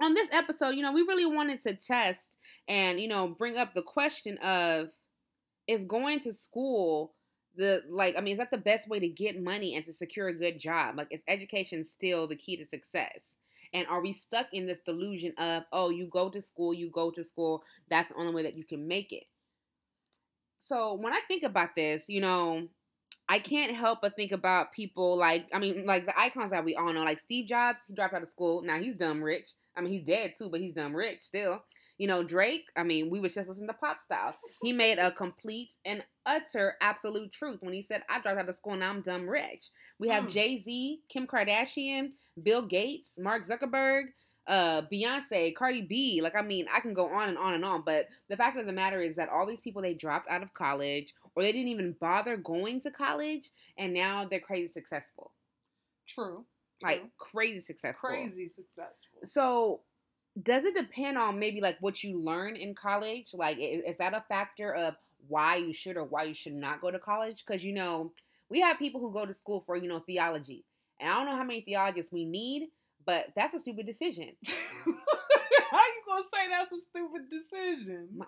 on 0.00 0.14
this 0.14 0.28
episode, 0.32 0.70
you 0.70 0.82
know, 0.82 0.92
we 0.92 1.02
really 1.02 1.26
wanted 1.26 1.60
to 1.62 1.74
test 1.74 2.36
and, 2.68 3.00
you 3.00 3.08
know, 3.08 3.28
bring 3.28 3.56
up 3.56 3.74
the 3.74 3.82
question 3.82 4.38
of 4.38 4.88
is 5.66 5.84
going 5.84 6.20
to 6.20 6.32
school 6.32 7.14
the 7.56 7.82
like 7.88 8.16
I 8.16 8.20
mean, 8.20 8.32
is 8.32 8.38
that 8.38 8.50
the 8.50 8.58
best 8.58 8.88
way 8.88 9.00
to 9.00 9.08
get 9.08 9.42
money 9.42 9.74
and 9.74 9.84
to 9.86 9.92
secure 9.92 10.28
a 10.28 10.34
good 10.34 10.58
job? 10.58 10.96
Like 10.96 11.08
is 11.10 11.22
education 11.28 11.84
still 11.84 12.26
the 12.26 12.36
key 12.36 12.56
to 12.56 12.66
success? 12.66 13.34
And 13.72 13.86
are 13.88 14.00
we 14.00 14.12
stuck 14.12 14.46
in 14.52 14.66
this 14.66 14.78
delusion 14.78 15.34
of, 15.38 15.64
oh, 15.72 15.90
you 15.90 16.06
go 16.06 16.28
to 16.30 16.40
school, 16.40 16.72
you 16.72 16.88
go 16.88 17.10
to 17.10 17.24
school, 17.24 17.62
that's 17.90 18.10
the 18.10 18.14
only 18.14 18.32
way 18.32 18.42
that 18.44 18.56
you 18.56 18.64
can 18.64 18.86
make 18.86 19.12
it? 19.12 19.24
So 20.58 20.94
when 20.94 21.12
I 21.12 21.20
think 21.28 21.42
about 21.42 21.74
this, 21.76 22.08
you 22.08 22.20
know, 22.20 22.68
I 23.28 23.38
can't 23.38 23.74
help 23.74 24.00
but 24.02 24.16
think 24.16 24.32
about 24.32 24.72
people 24.72 25.16
like 25.16 25.48
I 25.52 25.58
mean, 25.58 25.84
like 25.86 26.06
the 26.06 26.18
icons 26.18 26.50
that 26.50 26.64
we 26.64 26.74
all 26.74 26.92
know, 26.92 27.02
like 27.02 27.20
Steve 27.20 27.46
Jobs, 27.48 27.84
he 27.86 27.94
dropped 27.94 28.14
out 28.14 28.22
of 28.22 28.28
school. 28.28 28.62
Now 28.62 28.78
he's 28.78 28.94
dumb 28.94 29.22
rich. 29.22 29.50
I 29.76 29.80
mean, 29.80 29.92
he's 29.92 30.04
dead 30.04 30.34
too, 30.38 30.48
but 30.48 30.60
he's 30.60 30.74
dumb 30.74 30.94
rich 30.94 31.20
still. 31.20 31.62
You 31.98 32.06
know, 32.08 32.22
Drake, 32.22 32.66
I 32.76 32.82
mean, 32.82 33.08
we 33.08 33.20
was 33.20 33.34
just 33.34 33.48
listening 33.48 33.68
to 33.68 33.72
Pop 33.74 34.00
Style. 34.00 34.34
He 34.62 34.72
made 34.72 34.98
a 34.98 35.10
complete 35.10 35.74
and 35.84 36.04
utter 36.26 36.74
absolute 36.82 37.32
truth 37.32 37.58
when 37.62 37.72
he 37.72 37.82
said, 37.82 38.02
I 38.10 38.20
dropped 38.20 38.38
out 38.38 38.48
of 38.48 38.54
school, 38.56 38.74
and 38.74 38.84
I'm 38.84 39.00
dumb 39.00 39.28
rich. 39.28 39.70
We 39.98 40.08
have 40.08 40.24
Hmm. 40.24 40.30
Jay 40.30 40.62
Z, 40.62 41.00
Kim 41.08 41.26
Kardashian, 41.26 42.10
Bill 42.42 42.62
Gates, 42.66 43.18
Mark 43.18 43.46
Zuckerberg, 43.46 44.08
uh, 44.46 44.82
Beyonce, 44.92 45.54
Cardi 45.56 45.82
B. 45.82 46.20
Like, 46.20 46.36
I 46.36 46.42
mean, 46.42 46.66
I 46.72 46.80
can 46.80 46.92
go 46.92 47.06
on 47.08 47.30
and 47.30 47.38
on 47.38 47.54
and 47.54 47.64
on. 47.64 47.82
But 47.82 48.08
the 48.28 48.36
fact 48.36 48.58
of 48.58 48.66
the 48.66 48.72
matter 48.72 49.00
is 49.00 49.16
that 49.16 49.28
all 49.30 49.46
these 49.46 49.60
people, 49.60 49.80
they 49.82 49.94
dropped 49.94 50.28
out 50.28 50.42
of 50.42 50.52
college 50.54 51.14
or 51.34 51.42
they 51.42 51.50
didn't 51.50 51.68
even 51.68 51.96
bother 51.98 52.36
going 52.36 52.80
to 52.82 52.90
college 52.90 53.50
and 53.78 53.92
now 53.92 54.24
they're 54.24 54.38
crazy 54.38 54.68
successful. 54.72 55.32
True. 56.06 56.44
Like, 56.82 57.00
True. 57.00 57.10
crazy 57.18 57.60
successful. 57.60 58.08
Crazy 58.10 58.50
successful. 58.54 59.18
So, 59.24 59.80
does 60.42 60.64
it 60.64 60.74
depend 60.74 61.16
on 61.16 61.38
maybe 61.38 61.60
like 61.60 61.78
what 61.80 62.02
you 62.02 62.20
learn 62.22 62.56
in 62.56 62.74
college? 62.74 63.32
Like, 63.34 63.58
is, 63.58 63.82
is 63.86 63.96
that 63.98 64.14
a 64.14 64.24
factor 64.28 64.74
of 64.74 64.94
why 65.28 65.56
you 65.56 65.72
should 65.72 65.96
or 65.96 66.04
why 66.04 66.24
you 66.24 66.34
should 66.34 66.52
not 66.52 66.80
go 66.80 66.90
to 66.90 66.98
college? 66.98 67.44
Because 67.46 67.64
you 67.64 67.72
know, 67.74 68.12
we 68.48 68.60
have 68.60 68.78
people 68.78 69.00
who 69.00 69.12
go 69.12 69.26
to 69.26 69.34
school 69.34 69.60
for 69.60 69.76
you 69.76 69.88
know 69.88 70.00
theology, 70.00 70.64
and 71.00 71.10
I 71.10 71.14
don't 71.16 71.26
know 71.26 71.36
how 71.36 71.44
many 71.44 71.62
theologians 71.62 72.12
we 72.12 72.24
need, 72.24 72.68
but 73.04 73.26
that's 73.34 73.54
a 73.54 73.60
stupid 73.60 73.86
decision. 73.86 74.32
How 75.70 75.78
you 75.78 76.02
gonna 76.06 76.24
say 76.32 76.48
that's 76.48 76.72
a 76.72 76.80
stupid 76.80 77.28
decision? 77.28 78.08
My, 78.16 78.26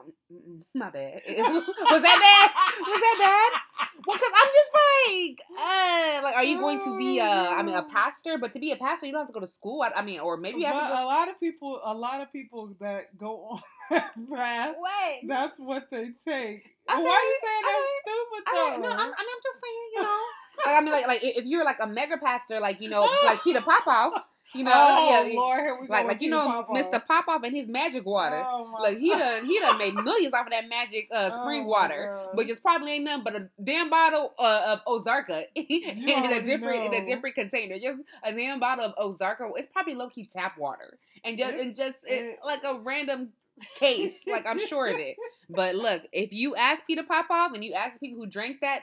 my 0.74 0.90
bad. 0.90 1.22
Was 1.28 2.02
that 2.02 2.18
bad? 2.18 2.88
Was 2.88 3.00
that 3.00 3.16
bad? 3.18 3.87
Well, 4.08 4.16
because 4.16 4.32
I'm 4.34 4.50
just 4.60 4.72
like, 4.74 5.40
uh, 5.52 6.20
like, 6.24 6.34
are 6.36 6.44
you 6.44 6.58
going 6.58 6.80
to 6.82 6.96
be 6.96 7.18
a, 7.18 7.24
I 7.28 7.62
mean, 7.62 7.74
a 7.74 7.82
pastor? 7.82 8.38
But 8.38 8.54
to 8.54 8.58
be 8.58 8.72
a 8.72 8.76
pastor, 8.76 9.04
you 9.04 9.12
don't 9.12 9.20
have 9.20 9.28
to 9.28 9.34
go 9.34 9.40
to 9.40 9.46
school. 9.46 9.82
I, 9.82 10.00
I 10.00 10.02
mean, 10.02 10.20
or 10.20 10.38
maybe 10.38 10.60
you 10.60 10.66
have 10.66 10.74
to 10.76 10.80
But 10.80 10.94
go. 10.96 11.04
a 11.04 11.06
lot 11.06 11.28
of 11.28 11.38
people, 11.38 11.80
a 11.84 11.92
lot 11.92 12.22
of 12.22 12.32
people 12.32 12.74
that 12.80 13.16
go 13.18 13.48
on 13.50 13.60
that 13.90 14.14
path, 14.34 14.74
What? 14.78 15.14
that's 15.28 15.58
what 15.58 15.90
they 15.90 16.06
take. 16.26 16.64
Okay, 16.90 17.02
Why 17.02 17.10
are 17.20 17.22
you 17.22 17.38
saying 17.44 17.62
that's 17.64 17.78
okay. 17.84 18.00
stupid 18.00 18.44
though? 18.46 18.88
no, 18.88 18.92
I'm, 18.94 18.98
I 18.98 19.04
mean, 19.04 19.34
I'm 19.36 19.42
just 19.44 19.60
saying, 19.62 19.88
you 19.94 20.02
know. 20.02 20.20
like, 20.64 20.74
I 20.74 20.80
mean, 20.80 20.92
like, 20.92 21.06
like 21.06 21.20
if 21.22 21.44
you're 21.44 21.64
like 21.66 21.76
a 21.82 21.86
mega 21.86 22.16
pastor, 22.16 22.60
like 22.60 22.80
you 22.80 22.88
know, 22.88 23.02
like 23.26 23.44
Peter 23.44 23.60
Popoff, 23.60 24.24
you 24.54 24.64
know, 24.64 24.72
oh 24.74 25.08
yeah, 25.28 25.34
Lord, 25.36 25.88
like 25.88 26.06
like 26.06 26.22
you 26.22 26.30
know, 26.30 26.44
Popoff. 26.46 26.76
Mr. 26.76 27.06
Popoff 27.06 27.42
and 27.42 27.54
his 27.54 27.68
magic 27.68 28.04
water. 28.06 28.42
Oh, 28.46 28.76
like 28.80 28.98
he 28.98 29.10
done 29.10 29.44
he 29.46 29.58
done 29.58 29.76
made 29.78 29.94
millions 29.94 30.32
off 30.34 30.46
of 30.46 30.52
that 30.52 30.68
magic 30.68 31.08
uh, 31.12 31.30
spring 31.30 31.64
Oh, 31.64 31.68
water, 31.68 32.18
which 32.34 32.48
is 32.50 32.58
probably 32.58 32.92
ain't 32.92 33.04
nothing 33.04 33.24
but 33.24 33.34
a 33.36 33.48
damn 33.62 33.90
bottle 33.90 34.32
uh, 34.38 34.76
of 34.78 34.84
Ozarka 34.86 35.44
in 35.54 36.32
a 36.32 36.42
different 36.42 36.86
in 36.94 37.02
a 37.02 37.04
different 37.06 37.34
container. 37.34 37.78
Just 37.78 38.00
a 38.22 38.32
damn 38.32 38.58
bottle 38.60 38.86
of 38.86 38.94
Ozarka. 38.96 39.50
It's 39.56 39.68
probably 39.72 39.94
low 39.94 40.08
key 40.08 40.24
tap 40.32 40.56
water, 40.58 40.98
and 41.24 41.36
just 41.36 41.54
It- 41.54 41.60
and 41.60 41.76
just 41.76 41.96
it- 42.04 42.38
like 42.44 42.64
a 42.64 42.78
random 42.78 43.30
case. 43.78 44.14
like 44.26 44.46
I'm 44.46 44.58
sure 44.58 44.86
of 44.88 44.98
it. 44.98 45.16
But 45.50 45.74
look, 45.74 46.02
if 46.12 46.32
you 46.32 46.54
ask 46.56 46.86
Peter 46.86 47.02
Popoff 47.02 47.52
and 47.54 47.64
you 47.64 47.74
ask 47.74 47.94
the 47.94 47.98
people 48.08 48.24
who 48.24 48.30
drank 48.30 48.60
that 48.60 48.80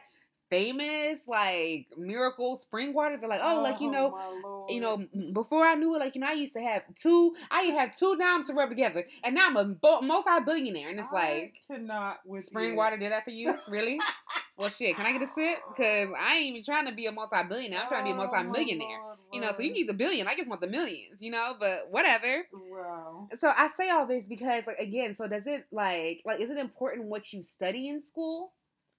famous 0.49 1.27
like 1.27 1.87
miracle 1.97 2.55
spring 2.55 2.93
water, 2.93 3.17
they're 3.19 3.29
like, 3.29 3.41
oh, 3.43 3.61
like 3.61 3.79
you 3.81 3.89
oh, 3.89 3.91
know, 3.91 4.65
you 4.69 4.81
know, 4.81 5.05
before 5.33 5.65
I 5.65 5.75
knew 5.75 5.95
it, 5.95 5.99
like 5.99 6.15
you 6.15 6.21
know, 6.21 6.27
I 6.27 6.33
used 6.33 6.53
to 6.53 6.61
have 6.61 6.83
two. 6.95 7.35
I 7.51 7.61
have 7.63 7.95
two 7.95 8.15
dimes 8.17 8.47
to 8.47 8.53
rub 8.53 8.69
together, 8.69 9.05
and 9.23 9.35
now 9.35 9.47
I'm 9.47 9.57
a 9.57 9.75
multi-billionaire, 10.01 10.89
and 10.89 10.99
it's 10.99 11.09
I 11.11 11.15
like 11.15 11.53
cannot 11.67 12.19
with 12.25 12.45
spring 12.45 12.71
you. 12.71 12.75
water 12.77 12.97
did 12.97 13.11
that 13.11 13.23
for 13.23 13.31
you, 13.31 13.55
really? 13.67 13.99
well, 14.57 14.69
shit, 14.69 14.95
can 14.95 15.05
I 15.05 15.11
get 15.11 15.21
a 15.21 15.27
sip? 15.27 15.59
Because 15.69 16.09
I 16.19 16.37
ain't 16.37 16.55
even 16.55 16.63
trying 16.63 16.87
to 16.87 16.93
be 16.93 17.05
a 17.07 17.11
multi-billionaire. 17.11 17.81
I'm 17.81 17.87
trying 17.87 18.05
to 18.05 18.05
be 18.05 18.11
a 18.11 18.13
Oh, 18.13 18.27
multi-millionaire. 18.27 18.99
Lord, 19.03 19.17
You 19.33 19.41
know, 19.41 19.51
so 19.51 19.61
you 19.61 19.73
need 19.73 19.89
the 19.89 19.93
billion. 19.93 20.27
I 20.27 20.35
just 20.35 20.47
want 20.47 20.61
the 20.61 20.67
millions. 20.67 21.21
You 21.21 21.31
know, 21.31 21.55
but 21.59 21.87
whatever. 21.89 22.45
Wow. 22.53 23.27
So 23.35 23.51
I 23.55 23.67
say 23.67 23.89
all 23.89 24.05
this 24.05 24.25
because, 24.25 24.63
like, 24.67 24.79
again, 24.79 25.13
so 25.13 25.27
does 25.27 25.47
it 25.47 25.65
like, 25.71 26.21
like, 26.25 26.39
is 26.39 26.49
it 26.49 26.57
important 26.57 27.05
what 27.07 27.31
you 27.33 27.43
study 27.43 27.89
in 27.89 28.01
school? 28.01 28.51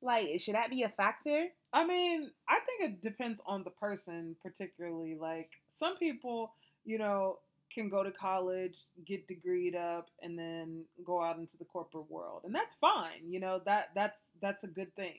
Like, 0.02 0.40
should 0.40 0.54
that 0.54 0.70
be 0.70 0.82
a 0.82 0.88
factor? 0.88 1.46
I 1.72 1.86
mean, 1.86 2.30
I 2.48 2.58
think 2.60 2.90
it 2.92 3.02
depends 3.02 3.40
on 3.46 3.64
the 3.64 3.70
person, 3.70 4.36
particularly. 4.42 5.16
Like 5.18 5.50
some 5.68 5.96
people, 5.96 6.52
you 6.84 6.98
know, 6.98 7.38
can 7.74 7.88
go 7.88 8.02
to 8.02 8.10
college, 8.10 8.76
get 9.04 9.26
degreed 9.26 9.74
up, 9.74 10.08
and 10.22 10.38
then 10.38 10.84
go 11.04 11.22
out 11.22 11.38
into 11.38 11.56
the 11.56 11.64
corporate 11.64 12.10
world, 12.10 12.42
and 12.44 12.54
that's 12.54 12.74
fine. 12.74 13.28
You 13.30 13.40
know 13.40 13.60
that 13.64 13.90
that's 13.94 14.18
that's 14.40 14.64
a 14.64 14.68
good 14.68 14.94
thing. 14.94 15.18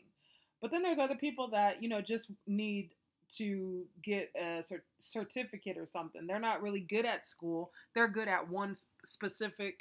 But 0.61 0.71
then 0.71 0.81
there's 0.83 0.99
other 0.99 1.15
people 1.15 1.49
that 1.49 1.81
you 1.83 1.89
know 1.89 2.01
just 2.01 2.29
need 2.45 2.91
to 3.35 3.85
get 4.03 4.31
a 4.35 4.61
cert- 4.63 4.81
certificate 4.99 5.77
or 5.77 5.85
something. 5.85 6.25
They're 6.27 6.39
not 6.39 6.61
really 6.61 6.79
good 6.79 7.05
at 7.05 7.25
school. 7.25 7.71
They're 7.93 8.07
good 8.07 8.27
at 8.29 8.49
one 8.49 8.75
specific 9.03 9.79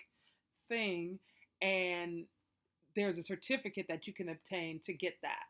thing, 0.69 1.19
and 1.63 2.25
there's 2.97 3.19
a 3.19 3.23
certificate 3.23 3.87
that 3.89 4.07
you 4.07 4.13
can 4.15 4.29
obtain 4.29 4.81
to 4.85 4.93
get 4.93 5.15
that. 5.23 5.45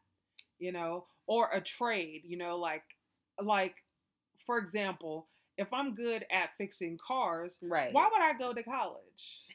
You 0.59 0.73
know, 0.73 1.07
or 1.27 1.51
a 1.53 1.61
trade. 1.61 2.23
You 2.25 2.37
know, 2.37 2.57
like 2.59 2.85
like 3.43 3.77
for 4.45 4.59
example, 4.59 5.29
if 5.59 5.73
I'm 5.73 5.95
good 5.95 6.27
at 6.31 6.51
fixing 6.59 6.99
cars, 6.99 7.59
Right. 7.63 7.93
why 7.93 8.09
would 8.13 8.23
I 8.23 8.35
go 8.39 8.53
to 8.53 8.63
college? 8.63 9.03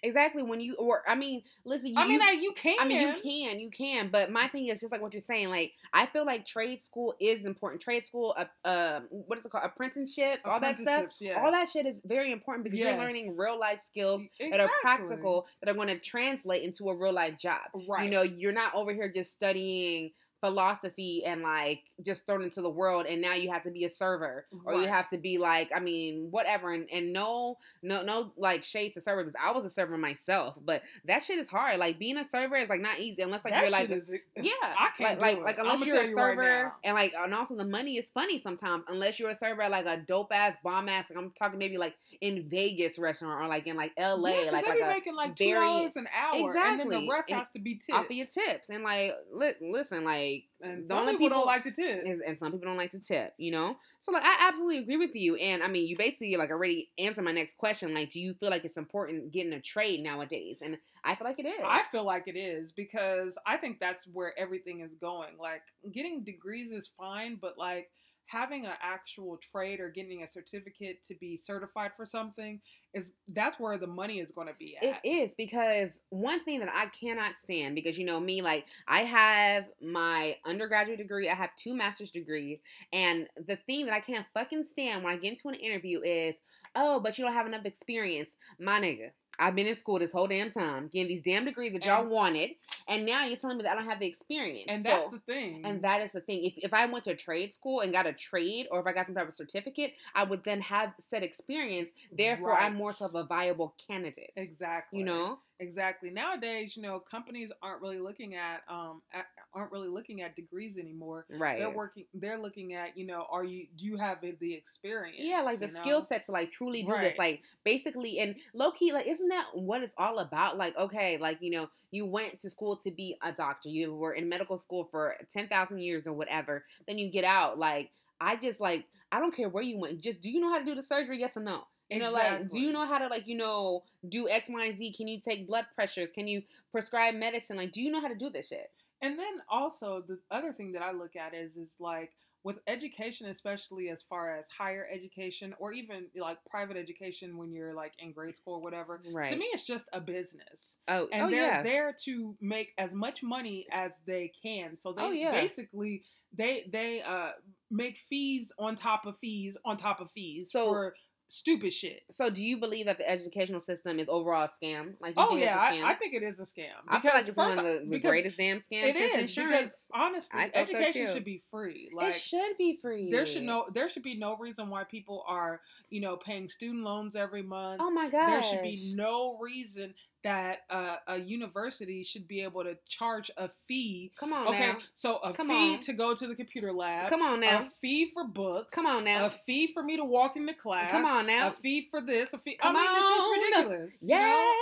Exactly. 0.04 0.42
When 0.42 0.60
you 0.60 0.74
or 0.76 1.04
I 1.08 1.16
mean, 1.16 1.44
listen. 1.64 1.90
You, 1.90 2.00
I 2.00 2.08
mean, 2.08 2.22
I, 2.22 2.32
you 2.32 2.54
can. 2.54 2.78
I 2.80 2.86
mean, 2.86 3.02
you 3.02 3.14
can, 3.14 3.60
you 3.60 3.70
can, 3.70 4.10
but 4.10 4.32
my 4.32 4.48
thing 4.48 4.68
is 4.68 4.80
just 4.80 4.92
like 4.92 5.02
what 5.02 5.14
you're 5.14 5.20
saying. 5.20 5.50
Like, 5.50 5.74
I 5.94 6.08
feel 6.08 6.26
like 6.26 6.46
trade 6.46 6.82
school 6.82 7.14
is 7.20 7.46
important. 7.46 7.82
Trade 7.82 8.04
school, 8.04 8.36
uh, 8.38 8.68
uh 8.68 9.02
what 9.10 9.38
is 9.38 9.46
it 9.46 9.52
called? 9.52 9.64
Apprenticeships, 9.64 10.46
all 10.46 10.60
that 10.60 10.78
stuff. 10.78 10.94
Apprenticeships, 10.94 11.38
All 11.38 11.52
that 11.52 11.70
shit 11.70 11.86
is 11.86 12.02
very 12.06 12.32
important 12.32 12.64
because 12.64 12.80
you're 12.80 12.98
learning 12.98 13.38
real 13.38 13.60
life 13.60 13.82
skills 13.88 14.22
that 14.40 14.60
are 14.60 14.70
practical 14.82 15.46
that 15.62 15.70
are 15.70 15.76
going 15.76 15.88
to 15.88 16.00
translate 16.00 16.64
into 16.64 16.90
a 16.90 16.96
real 16.96 17.14
life 17.14 17.38
job. 17.38 17.62
Right. 17.88 18.06
You 18.06 18.12
know, 18.12 18.24
you're 18.24 18.52
not 18.52 18.74
over 18.74 18.94
here 18.94 19.12
just 19.14 19.32
studying 19.32 20.12
philosophy 20.42 21.24
and 21.26 21.42
like 21.42 21.84
just 22.04 22.26
thrown 22.26 22.44
into 22.44 22.62
the 22.62 22.70
world 22.70 23.06
and 23.06 23.22
now 23.22 23.34
you 23.34 23.50
have 23.52 23.64
to 23.64 23.70
be 23.72 23.86
a 23.86 23.90
server 23.90 24.46
or 24.66 24.74
you 24.74 24.88
have 24.88 25.08
to 25.08 25.18
be 25.18 25.38
like 25.38 25.70
i 25.74 25.80
mean 25.80 26.28
whatever 26.32 26.74
and, 26.74 26.88
and 26.92 27.14
no 27.14 27.58
no 27.84 28.02
no 28.02 28.32
like 28.38 28.64
shade 28.64 28.92
to 28.92 29.00
server 29.00 29.22
because 29.24 29.36
i 29.42 29.52
was 29.52 29.64
a 29.64 29.70
server 29.70 29.98
myself 29.98 30.58
but 30.66 30.82
that 31.06 31.22
shit 31.22 31.38
is 31.38 31.48
hard 31.48 31.78
like 31.80 32.00
being 32.00 32.18
a 32.18 32.26
server 32.26 32.56
is 32.56 32.70
like 32.70 32.82
not 32.82 33.00
easy 33.00 33.22
unless 33.22 33.46
like 33.46 33.54
that 33.54 33.62
you're 33.62 33.72
like 33.72 33.90
is, 33.92 34.12
yeah, 34.36 34.52
I 34.62 34.90
can't 34.98 35.20
like 35.22 35.38
like, 35.38 35.46
like 35.46 35.58
unless 35.60 35.86
you're 35.86 35.98
a 36.02 36.08
you 36.08 36.16
right 36.16 36.36
server 36.36 36.64
now. 36.64 36.74
and 36.84 36.96
like 36.96 37.14
and 37.18 37.34
also 37.34 37.56
the 37.56 37.66
money 37.66 37.98
is 37.98 38.06
funny 38.12 38.38
sometimes 38.38 38.84
unless 38.88 39.20
you're 39.20 39.30
a 39.30 39.36
server 39.36 39.62
at 39.62 39.72
like 39.72 39.86
a 39.86 39.98
dope 39.98 40.32
ass 40.34 40.56
bomb 40.64 40.90
ass 40.90 41.10
like 41.10 41.20
I'm 41.20 41.32
talking 41.32 41.60
maybe 41.60 41.78
like 41.78 41.96
in 42.20 42.50
Vegas 42.50 42.98
restaurant 42.98 43.44
or 43.44 43.48
like 43.48 43.68
in 43.68 43.76
like 43.76 43.92
L.A. 43.98 44.46
Yeah, 44.46 44.52
like 44.52 44.66
like 44.68 44.80
making 44.80 45.16
like 45.16 45.36
two 45.36 45.54
dollars 45.54 45.96
an 45.96 46.08
hour, 46.16 46.50
exactly 46.50 46.82
and 46.82 46.92
then 46.92 47.02
the 47.06 47.10
rest 47.12 47.30
And 47.30 47.38
has 47.40 47.50
to 47.50 47.60
be 47.60 47.76
tipped. 47.76 47.92
off 47.92 48.06
of 48.06 48.12
your 48.12 48.26
tips 48.26 48.70
and 48.70 48.84
like 48.84 49.14
li- 49.32 49.54
listen 49.62 50.04
like 50.04 50.31
And 50.62 50.84
the 50.84 50.88
some 50.88 51.00
only 51.00 51.14
people, 51.14 51.28
people 51.28 51.40
don't 51.40 51.48
like 51.48 51.64
to 51.64 51.72
tip. 51.72 52.04
and, 52.06 52.22
and 52.22 52.38
some 52.38 52.52
people 52.52 52.68
don't 52.68 52.78
like 52.78 52.92
to 52.92 53.00
tip, 53.00 53.34
you 53.38 53.52
know? 53.52 53.78
So 54.00 54.12
like 54.12 54.24
I 54.24 54.48
absolutely 54.48 54.80
agree 54.80 54.98
with 54.98 55.16
you. 55.16 55.36
And 55.36 55.64
I 55.64 55.68
mean 55.68 55.88
you 55.88 55.98
basically 55.98 56.36
like 56.36 56.50
already 56.50 56.90
answered 56.98 57.24
my 57.24 57.32
next 57.32 57.58
question. 57.58 57.94
Like, 57.94 58.10
do 58.10 58.20
you 58.20 58.34
feel 58.34 58.50
like 58.50 58.66
it's 58.66 58.78
important 58.78 59.32
getting 59.32 59.54
a 59.54 59.62
trade 59.62 60.02
nowadays? 60.04 60.58
And 60.62 60.78
I 61.04 61.16
feel 61.16 61.28
like 61.28 61.40
it 61.40 61.48
is. 61.48 61.64
I 61.66 61.84
feel 61.92 62.06
like 62.06 62.28
it 62.28 62.38
is 62.38 62.72
because 62.72 63.38
I 63.46 63.58
think 63.58 63.80
that's 63.80 64.06
where 64.06 64.38
everything 64.38 64.82
is 64.82 64.94
going. 65.00 65.38
Like 65.40 65.64
getting 65.92 66.24
degrees 66.24 66.72
is 66.72 66.90
fine, 66.98 67.38
but 67.42 67.58
like 67.58 67.90
having 68.32 68.66
an 68.66 68.72
actual 68.82 69.38
trade 69.38 69.80
or 69.82 69.90
getting 69.90 70.24
a 70.24 70.30
certificate 70.30 71.04
to 71.04 71.16
be 71.16 71.36
certified 71.36 71.92
for 71.98 72.06
something 72.06 72.62
is 72.94 73.12
that's 73.30 73.60
where 73.60 73.78
the 73.78 73.88
money 73.88 74.20
is 74.20 74.32
going 74.32 74.48
to 74.48 74.54
be 74.58 74.78
It 74.82 74.96
at. 74.96 75.06
is 75.06 75.36
because 75.36 76.02
one 76.10 76.44
thing 76.46 76.60
that 76.60 76.70
I 76.74 76.86
cannot 76.88 77.38
stand 77.38 77.76
because 77.76 77.98
you 77.98 78.06
know 78.06 78.20
me, 78.20 78.42
like 78.42 78.66
I 78.88 79.02
have 79.02 79.66
my 79.82 80.38
undergraduate 80.46 80.98
degree, 80.98 81.30
I 81.30 81.36
have 81.36 81.54
two 81.56 81.76
master's 81.76 82.12
degrees, 82.12 82.60
and 82.94 83.28
the 83.48 83.58
thing 83.68 83.86
that 83.86 83.94
I 83.94 84.00
can't 84.00 84.26
fucking 84.34 84.64
stand 84.64 85.04
when 85.04 85.14
I 85.14 85.18
get 85.18 85.32
into 85.32 85.50
an 85.50 85.56
interview 85.56 86.02
is, 86.02 86.36
oh, 86.76 87.00
but 87.02 87.18
you 87.18 87.26
don't 87.26 87.34
have 87.34 87.48
enough 87.48 87.66
experience, 87.66 88.36
my 88.60 88.80
nigga. 88.80 89.10
I've 89.42 89.56
been 89.56 89.66
in 89.68 89.76
school 89.76 89.98
this 90.00 90.12
whole 90.12 90.28
damn 90.28 90.52
time, 90.52 90.88
getting 90.94 91.08
these 91.08 91.22
damn 91.24 91.46
degrees 91.46 91.74
that 91.74 91.84
y'all 91.84 92.02
And- 92.04 92.12
wanted, 92.12 92.52
and 92.88 93.06
now 93.06 93.26
you're 93.26 93.38
telling 93.38 93.58
me 93.58 93.64
that 93.64 93.72
I 93.72 93.76
don't 93.76 93.90
have 93.90 94.00
the 94.00 94.06
experience. 94.08 94.66
and 94.70 94.84
So- 94.84 94.90
that's 94.92 95.10
the 95.10 95.20
thing. 95.20 95.66
And 95.66 95.82
that 95.82 96.02
is 96.02 96.12
the 96.12 96.22
thing. 96.22 96.44
If, 96.46 96.54
if 96.60 96.74
I 96.74 96.86
went 96.86 97.04
to 97.06 97.16
trade 97.16 97.52
school 97.52 97.80
and 97.82 97.92
got 97.92 98.06
a 98.06 98.14
trade, 98.14 98.68
or 98.72 98.80
if 98.80 98.86
I 98.86 98.94
got 98.94 99.08
some 99.08 99.16
type 99.16 99.28
of 99.28 99.34
certificate, 99.34 99.94
I 100.14 100.24
would 100.24 100.44
then 100.44 100.62
have 100.62 100.94
said 101.10 101.24
experience. 101.24 101.90
Therefore, 102.12 102.58
I'm 102.58 102.76
more 102.76 102.94
so 102.94 103.06
of 103.06 103.16
a 103.16 103.24
viable 103.24 103.74
candidate. 103.88 104.32
exactly. 104.36 105.00
You 105.00 105.06
know, 105.06 105.40
Exactly. 105.62 106.10
Nowadays, 106.10 106.76
you 106.76 106.82
know, 106.82 107.00
companies 107.00 107.52
aren't 107.62 107.84
really 107.84 108.00
looking 108.00 108.34
at 108.34 108.64
um 108.68 109.04
at, 109.14 109.28
aren't 109.54 109.72
really 109.72 109.90
looking 109.90 110.24
at 110.24 110.36
degrees 110.36 110.76
anymore. 110.76 111.28
right? 111.30 111.60
They're 111.60 111.70
working. 111.70 112.06
They're 112.16 112.40
looking 112.40 112.74
at 112.74 112.98
you 112.98 113.06
know, 113.06 113.28
are 113.32 113.44
you 113.44 113.68
do 113.78 113.86
you 113.86 113.96
have 113.98 114.22
the 114.22 114.54
experience? 114.56 115.20
Yeah, 115.20 115.42
like 115.42 115.60
the 115.60 115.68
know? 115.68 115.80
skill 115.82 116.02
set 116.02 116.26
to 116.26 116.32
like 116.32 116.52
truly 116.52 116.82
do 116.82 116.98
this, 117.00 117.16
like 117.20 117.44
basically, 117.64 118.18
and 118.18 118.36
low 118.56 118.72
key, 118.72 118.92
like 118.92 119.06
isn't 119.06 119.28
that 119.28 119.46
what 119.54 119.84
it's 119.84 119.94
all 120.00 120.18
about? 120.18 120.58
Like, 120.58 120.76
okay, 120.78 121.20
like 121.20 121.38
you 121.42 121.52
know, 121.52 121.70
you 121.92 122.08
went 122.08 122.40
to 122.40 122.50
school 122.50 122.76
to 122.78 122.90
be 122.90 123.18
a 123.22 123.32
doctor, 123.32 123.70
you 123.70 123.94
were 123.94 124.14
in 124.14 124.28
medical 124.28 124.58
school 124.58 124.86
for 124.90 125.16
ten 125.32 125.48
thousand 125.48 125.80
years 125.80 126.08
or 126.08 126.14
whatever, 126.14 126.66
then 126.88 126.98
you 126.98 127.12
get 127.12 127.24
out. 127.24 127.60
Like, 127.60 127.92
I 128.20 128.36
just 128.36 128.60
like 128.60 128.86
I 129.12 129.20
don't 129.20 129.36
care 129.36 129.50
where 129.50 129.62
you 129.62 129.78
went, 129.78 130.02
just 130.02 130.22
do 130.22 130.32
you 130.32 130.40
know 130.40 130.52
how 130.52 130.58
to 130.58 130.66
do 130.66 130.74
the 130.74 130.82
surgery? 130.82 131.20
Yes 131.20 131.38
or 131.38 131.42
no? 131.42 131.66
You 131.92 132.00
know, 132.00 132.12
like, 132.12 132.50
do 132.50 132.60
you 132.60 132.72
know 132.72 132.86
how 132.88 132.98
to 133.00 133.08
like 133.08 133.28
you 133.28 133.36
know 133.38 133.84
do 134.08 134.30
X, 134.30 134.50
Y, 134.50 134.66
and 134.66 134.78
Z? 134.78 134.94
Can 134.94 135.08
you 135.08 135.20
take 135.20 135.48
blood 135.48 135.66
pressures? 135.76 136.10
Can 136.12 136.28
you 136.28 136.42
prescribe 136.72 137.16
medicine? 137.16 137.58
Like, 137.58 137.72
do 137.74 137.82
you 137.82 137.92
know 137.92 138.02
how 138.02 138.08
to 138.08 138.16
do 138.16 138.30
this 138.30 138.48
shit? 138.48 138.72
And 139.02 139.18
then 139.20 139.42
also 139.50 140.04
the 140.08 140.20
other 140.30 140.54
thing 140.54 140.72
that 140.74 140.82
I 140.82 140.92
look 140.92 141.16
at 141.16 141.34
is 141.34 141.56
is 141.58 141.76
like 141.80 142.12
with 142.44 142.60
education, 142.66 143.28
especially 143.28 143.90
as 143.90 144.02
far 144.02 144.36
as 144.36 144.46
higher 144.58 144.88
education 144.92 145.54
or 145.60 145.74
even 145.74 146.08
like 146.16 146.38
private 146.50 146.76
education 146.78 147.38
when 147.38 147.52
you're 147.52 147.74
like 147.74 147.94
in 148.00 148.12
grade 148.14 148.36
school 148.36 148.56
or 148.56 148.62
whatever. 148.62 149.00
Right. 149.14 149.30
To 149.30 149.36
me, 149.36 149.46
it's 149.54 149.64
just 149.66 149.86
a 149.94 150.00
business, 150.02 150.78
Oh, 150.88 151.08
and 151.12 151.24
oh 151.24 151.30
they're 151.30 151.46
yeah. 151.46 151.62
there 151.64 151.96
to 152.06 152.36
make 152.42 152.74
as 152.80 152.94
much 152.94 153.22
money 153.22 153.68
as 153.72 154.02
they 154.08 154.32
can. 154.42 154.76
So 154.78 154.92
they 154.94 155.02
Oh, 155.04 155.12
yeah. 155.12 155.32
basically 155.32 156.04
they 156.34 156.68
they 156.72 157.02
uh 157.02 157.32
make 157.70 157.98
fees 157.98 158.52
on 158.58 158.76
top 158.76 159.06
of 159.06 159.18
fees 159.20 159.58
on 159.66 159.78
top 159.78 160.00
of 160.00 160.10
fees 160.12 160.52
So- 160.52 160.68
for 160.72 160.96
stupid 161.32 161.72
shit. 161.72 162.04
So, 162.12 162.30
do 162.30 162.44
you 162.44 162.58
believe 162.58 162.86
that 162.88 162.98
the 162.98 163.10
educational 163.10 163.60
system 163.60 164.00
is 164.00 164.08
overall 164.10 164.44
a 164.44 164.48
scam? 164.48 164.94
Like, 165.00 165.16
do 165.16 165.22
you 165.22 165.28
Oh 165.28 165.30
think 165.30 165.42
yeah, 165.42 165.56
it's 165.56 165.64
a 165.64 165.82
scam? 165.82 165.86
I, 165.86 165.92
I 165.92 165.96
think 165.96 166.14
it 166.14 166.24
is 166.24 166.40
a 166.40 166.44
scam. 166.44 166.68
I 166.88 167.00
feel 167.00 167.12
like 167.14 167.26
Because 167.26 167.28
it's 167.30 167.38
one 167.38 167.58
of 167.58 167.64
the, 167.66 167.86
the 167.88 168.00
greatest 168.00 168.38
damn 168.38 168.58
scams 168.58 168.84
It 168.84 168.96
since 168.96 169.14
is 169.16 169.38
insurance. 169.38 169.54
because 169.62 169.90
honestly, 169.94 170.40
I 170.40 170.50
thought 170.50 170.68
so, 170.68 170.78
education 170.78 171.08
should 171.14 171.24
be 171.26 171.42
free. 171.50 171.90
Like 171.94 172.16
it 172.16 172.22
should 172.22 172.58
be 172.58 172.78
free. 172.82 173.10
there 173.10 173.26
should 173.26 173.44
no 173.44 173.66
there 173.74 173.90
should 173.90 174.04
be 174.04 174.18
no 174.18 174.36
reason 174.38 174.70
why 174.70 174.84
people 174.84 175.24
are 175.28 175.62
you 175.92 176.02
know 176.02 176.18
paying 176.18 176.50
student 176.50 176.84
loans 176.84 177.16
every 177.16 177.44
month. 177.44 177.80
Oh 177.84 177.92
my 177.92 178.10
god! 178.10 178.28
there 178.30 178.42
should 178.44 178.64
be 178.64 178.94
no 178.96 179.38
reason 179.40 179.94
that 180.24 180.60
uh, 180.70 180.98
a 181.08 181.18
university 181.20 182.04
should 182.04 182.28
be 182.28 182.42
able 182.44 182.64
to 182.64 182.78
charge 182.88 183.32
a 183.38 183.50
fee. 183.68 184.12
Come 184.20 184.34
on 184.34 184.48
Okay, 184.50 184.68
now. 184.68 184.78
so 184.94 185.18
a 185.18 185.34
Come 185.34 185.48
fee 185.50 185.74
on. 185.74 185.80
to 185.82 185.94
go 185.94 186.14
to 186.14 186.28
the 186.28 186.36
computer 186.36 186.72
lab. 186.72 187.10
Come 187.10 187.24
on 187.24 187.40
now. 187.42 187.62
A 187.62 187.70
fee 187.82 188.12
for 188.14 188.24
books. 188.28 188.74
Come 188.76 188.86
on 188.86 189.04
now. 189.04 189.26
A 189.26 189.30
fee 189.32 189.72
for 189.74 189.82
me 189.82 189.98
to 189.98 190.06
walk 190.06 190.36
into 190.38 190.54
class. 190.54 190.92
Come 190.92 191.06
on 191.06 191.26
now. 191.26 191.48
A 191.48 191.52
fee 191.52 191.88
for 191.90 192.02
this. 192.02 192.34
A 192.34 192.38
fee. 192.38 192.56
Come 192.62 192.76
I 192.76 192.82
mean, 192.82 192.90
on. 192.92 193.64
just 193.64 193.66
ridiculous. 193.72 194.02
you 194.04 194.10
know? 194.10 194.54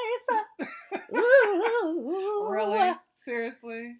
Yes. 0.89 1.01
Ooh. 1.17 2.47
Really? 2.49 2.93
Seriously? 3.15 3.95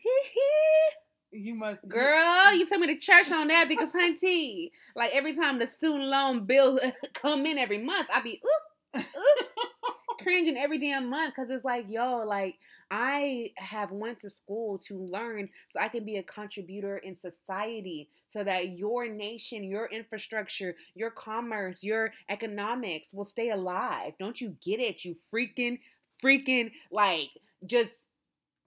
You 1.32 1.54
must. 1.54 1.88
Girl, 1.88 2.54
you 2.54 2.66
took 2.66 2.80
me 2.80 2.88
to 2.88 3.00
church 3.00 3.32
on 3.32 3.48
that 3.50 3.68
because, 3.70 3.94
hunty, 3.94 4.72
like 4.96 5.12
every 5.14 5.36
time 5.36 5.60
the 5.60 5.68
student 5.68 6.06
loan 6.06 6.46
bill 6.46 6.80
come 7.14 7.46
in 7.46 7.58
every 7.58 7.84
month, 7.84 8.08
I 8.14 8.22
be 8.22 8.42
oop, 8.96 9.04
oop, 9.06 9.48
cringing 10.22 10.58
every 10.58 10.80
damn 10.80 11.10
month 11.10 11.36
because 11.36 11.52
it's 11.52 11.64
like, 11.64 11.86
yo, 11.88 12.24
like 12.26 12.56
I 12.92 13.52
have 13.58 13.92
went 13.92 14.20
to 14.22 14.30
school 14.30 14.80
to 14.88 14.98
learn 14.98 15.50
so 15.72 15.80
I 15.80 15.90
can 15.90 16.04
be 16.04 16.18
a 16.18 16.24
contributor 16.24 16.98
in 16.98 17.16
society 17.16 18.10
so 18.26 18.44
that 18.44 18.78
your 18.78 19.08
nation, 19.08 19.64
your 19.64 19.86
infrastructure, 19.88 20.76
your 20.96 21.12
commerce, 21.12 21.84
your 21.84 22.14
economics 22.30 23.14
will 23.14 23.26
stay 23.26 23.52
alive. 23.52 24.14
Don't 24.20 24.42
you 24.42 24.56
get 24.64 24.80
it? 24.80 25.06
You 25.06 25.16
freaking, 25.32 25.80
freaking, 26.24 26.72
like, 26.92 27.30
just 27.66 27.92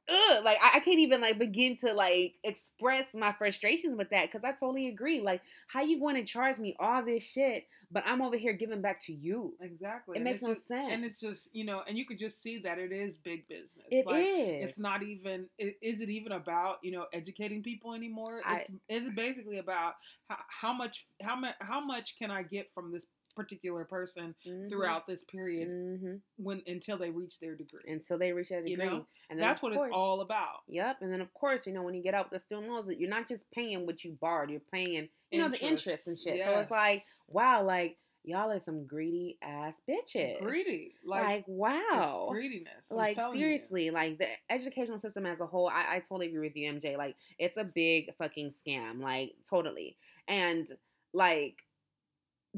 ugh, 0.09 0.44
like 0.44 0.59
I, 0.62 0.76
I 0.76 0.80
can't 0.80 0.99
even 0.99 1.21
like 1.21 1.38
begin 1.38 1.76
to 1.78 1.92
like 1.92 2.35
express 2.44 3.06
my 3.14 3.32
frustrations 3.32 3.97
with 3.97 4.11
that 4.11 4.30
because 4.30 4.44
I 4.44 4.52
totally 4.52 4.88
agree. 4.88 5.21
Like, 5.21 5.42
how 5.68 5.82
you 5.82 5.99
going 6.00 6.16
to 6.16 6.25
charge 6.25 6.59
me 6.59 6.76
all 6.78 7.04
this 7.04 7.23
shit, 7.23 7.66
but 7.90 8.04
I'm 8.06 8.23
over 8.23 8.37
here 8.37 8.52
giving 8.52 8.80
back 8.80 9.00
to 9.02 9.12
you? 9.12 9.54
Exactly. 9.61 10.16
It 10.16 10.18
And 10.18 10.25
makes 10.25 10.42
no 10.42 10.49
just- 10.50 10.66
sense. 10.66 10.92
And 10.92 11.04
it's 11.04 11.21
just 11.21 11.49
you 11.54 11.64
know, 11.64 11.82
and 11.87 11.97
you 11.97 12.04
could 12.06 12.18
just 12.18 12.42
see 12.42 12.59
that 12.59 12.78
it 12.78 12.92
is 12.92 13.16
big 13.18 13.47
business. 13.49 13.87
It 13.90 14.06
like, 14.06 14.16
is. 14.25 14.64
It's 14.68 14.78
not 14.78 15.02
even. 15.02 15.47
i- 15.61 15.75
Is 15.82 16.00
it 16.00 16.09
even 16.11 16.32
about 16.32 16.78
you 16.82 16.92
know 16.92 17.06
educating 17.12 17.62
people 17.62 17.94
anymore? 17.94 18.40
I- 18.44 18.59
It's 18.61 18.71
it's 18.88 19.14
basically 19.14 19.59
about 19.59 19.94
how, 20.28 20.37
how 20.49 20.73
much 20.73 21.04
how 21.23 21.37
much 21.37 21.54
how 21.61 21.80
much 21.85 22.16
can 22.18 22.30
I 22.30 22.42
get 22.42 22.71
from 22.75 22.92
this 22.92 23.06
particular 23.34 23.84
person 23.84 24.34
Mhm. 24.46 24.68
throughout 24.68 25.06
this 25.06 25.24
period 25.24 25.68
Mhm. 25.68 26.20
when 26.36 26.62
until 26.66 26.96
they 26.98 27.10
reach 27.10 27.38
their 27.40 27.54
degree. 27.54 27.82
until 27.90 28.18
they 28.18 28.32
reach 28.32 28.50
You 28.50 28.62
degree. 28.62 28.76
know? 28.86 29.06
and 29.30 29.38
then 29.38 29.46
That's 29.46 29.62
what 29.62 29.72
course- 29.72 29.88
it's 29.88 29.94
all 29.96 30.20
about. 30.20 30.60
Yep, 30.68 31.02
and 31.02 31.12
then 31.12 31.20
of 31.20 31.32
course, 31.34 31.66
you 31.66 31.72
know, 31.72 31.82
when 31.82 31.94
you 31.94 32.02
get 32.02 32.14
out 32.14 32.26
with 32.30 32.40
the 32.40 32.44
student 32.44 32.68
loans, 32.70 32.88
you're 32.90 33.08
not 33.08 33.28
just 33.28 33.50
paying 33.50 33.86
what 33.86 34.04
you 34.04 34.12
borrowed, 34.12 34.50
you're 34.50 34.60
paying, 34.60 35.08
you 35.30 35.38
know, 35.40 35.48
the 35.48 35.60
interest 35.64 36.06
and 36.08 36.18
shit. 36.18 36.42
So 36.44 36.58
it's 36.58 36.70
like, 36.70 37.00
wow, 37.28 37.62
like 37.62 37.98
y'all 38.24 38.52
are 38.52 38.60
some 38.60 38.86
greedy 38.86 39.36
ass 39.42 39.82
bitches. 39.88 40.40
Greedy, 40.40 40.94
Like, 41.04 41.24
like, 41.24 41.44
wow. 41.48 42.26
it's 42.26 42.32
greediness. 42.32 42.90
I'm 42.92 42.96
like 42.96 43.16
telling 43.16 43.36
you. 43.36 43.44
seriously, 43.46 43.90
like 43.90 44.18
the 44.18 44.28
educational 44.48 44.98
system 45.00 45.26
as 45.26 45.40
a 45.40 45.46
whole, 45.46 45.68
I, 45.68 45.96
I 45.96 45.98
totally 46.00 46.28
agree 46.28 46.46
with 46.46 46.56
you, 46.56 46.70
MJ. 46.72 46.96
Like 46.96 47.16
it's 47.38 47.56
a 47.56 47.64
big 47.64 48.14
fucking 48.14 48.50
scam, 48.50 49.00
like 49.00 49.34
totally. 49.48 49.96
And 50.28 50.68
like 51.12 51.64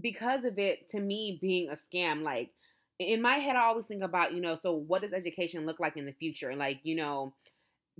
because 0.00 0.44
of 0.44 0.58
it, 0.58 0.88
to 0.90 1.00
me 1.00 1.38
being 1.40 1.68
a 1.68 1.74
scam, 1.74 2.22
like 2.22 2.50
in 2.98 3.22
my 3.22 3.36
head, 3.36 3.56
I 3.56 3.64
always 3.64 3.86
think 3.86 4.02
about, 4.02 4.32
you 4.34 4.40
know, 4.40 4.54
so 4.54 4.72
what 4.72 5.02
does 5.02 5.12
education 5.12 5.66
look 5.66 5.80
like 5.80 5.96
in 5.96 6.06
the 6.06 6.12
future? 6.12 6.50
And 6.50 6.58
like, 6.58 6.80
you 6.82 6.96
know, 6.96 7.34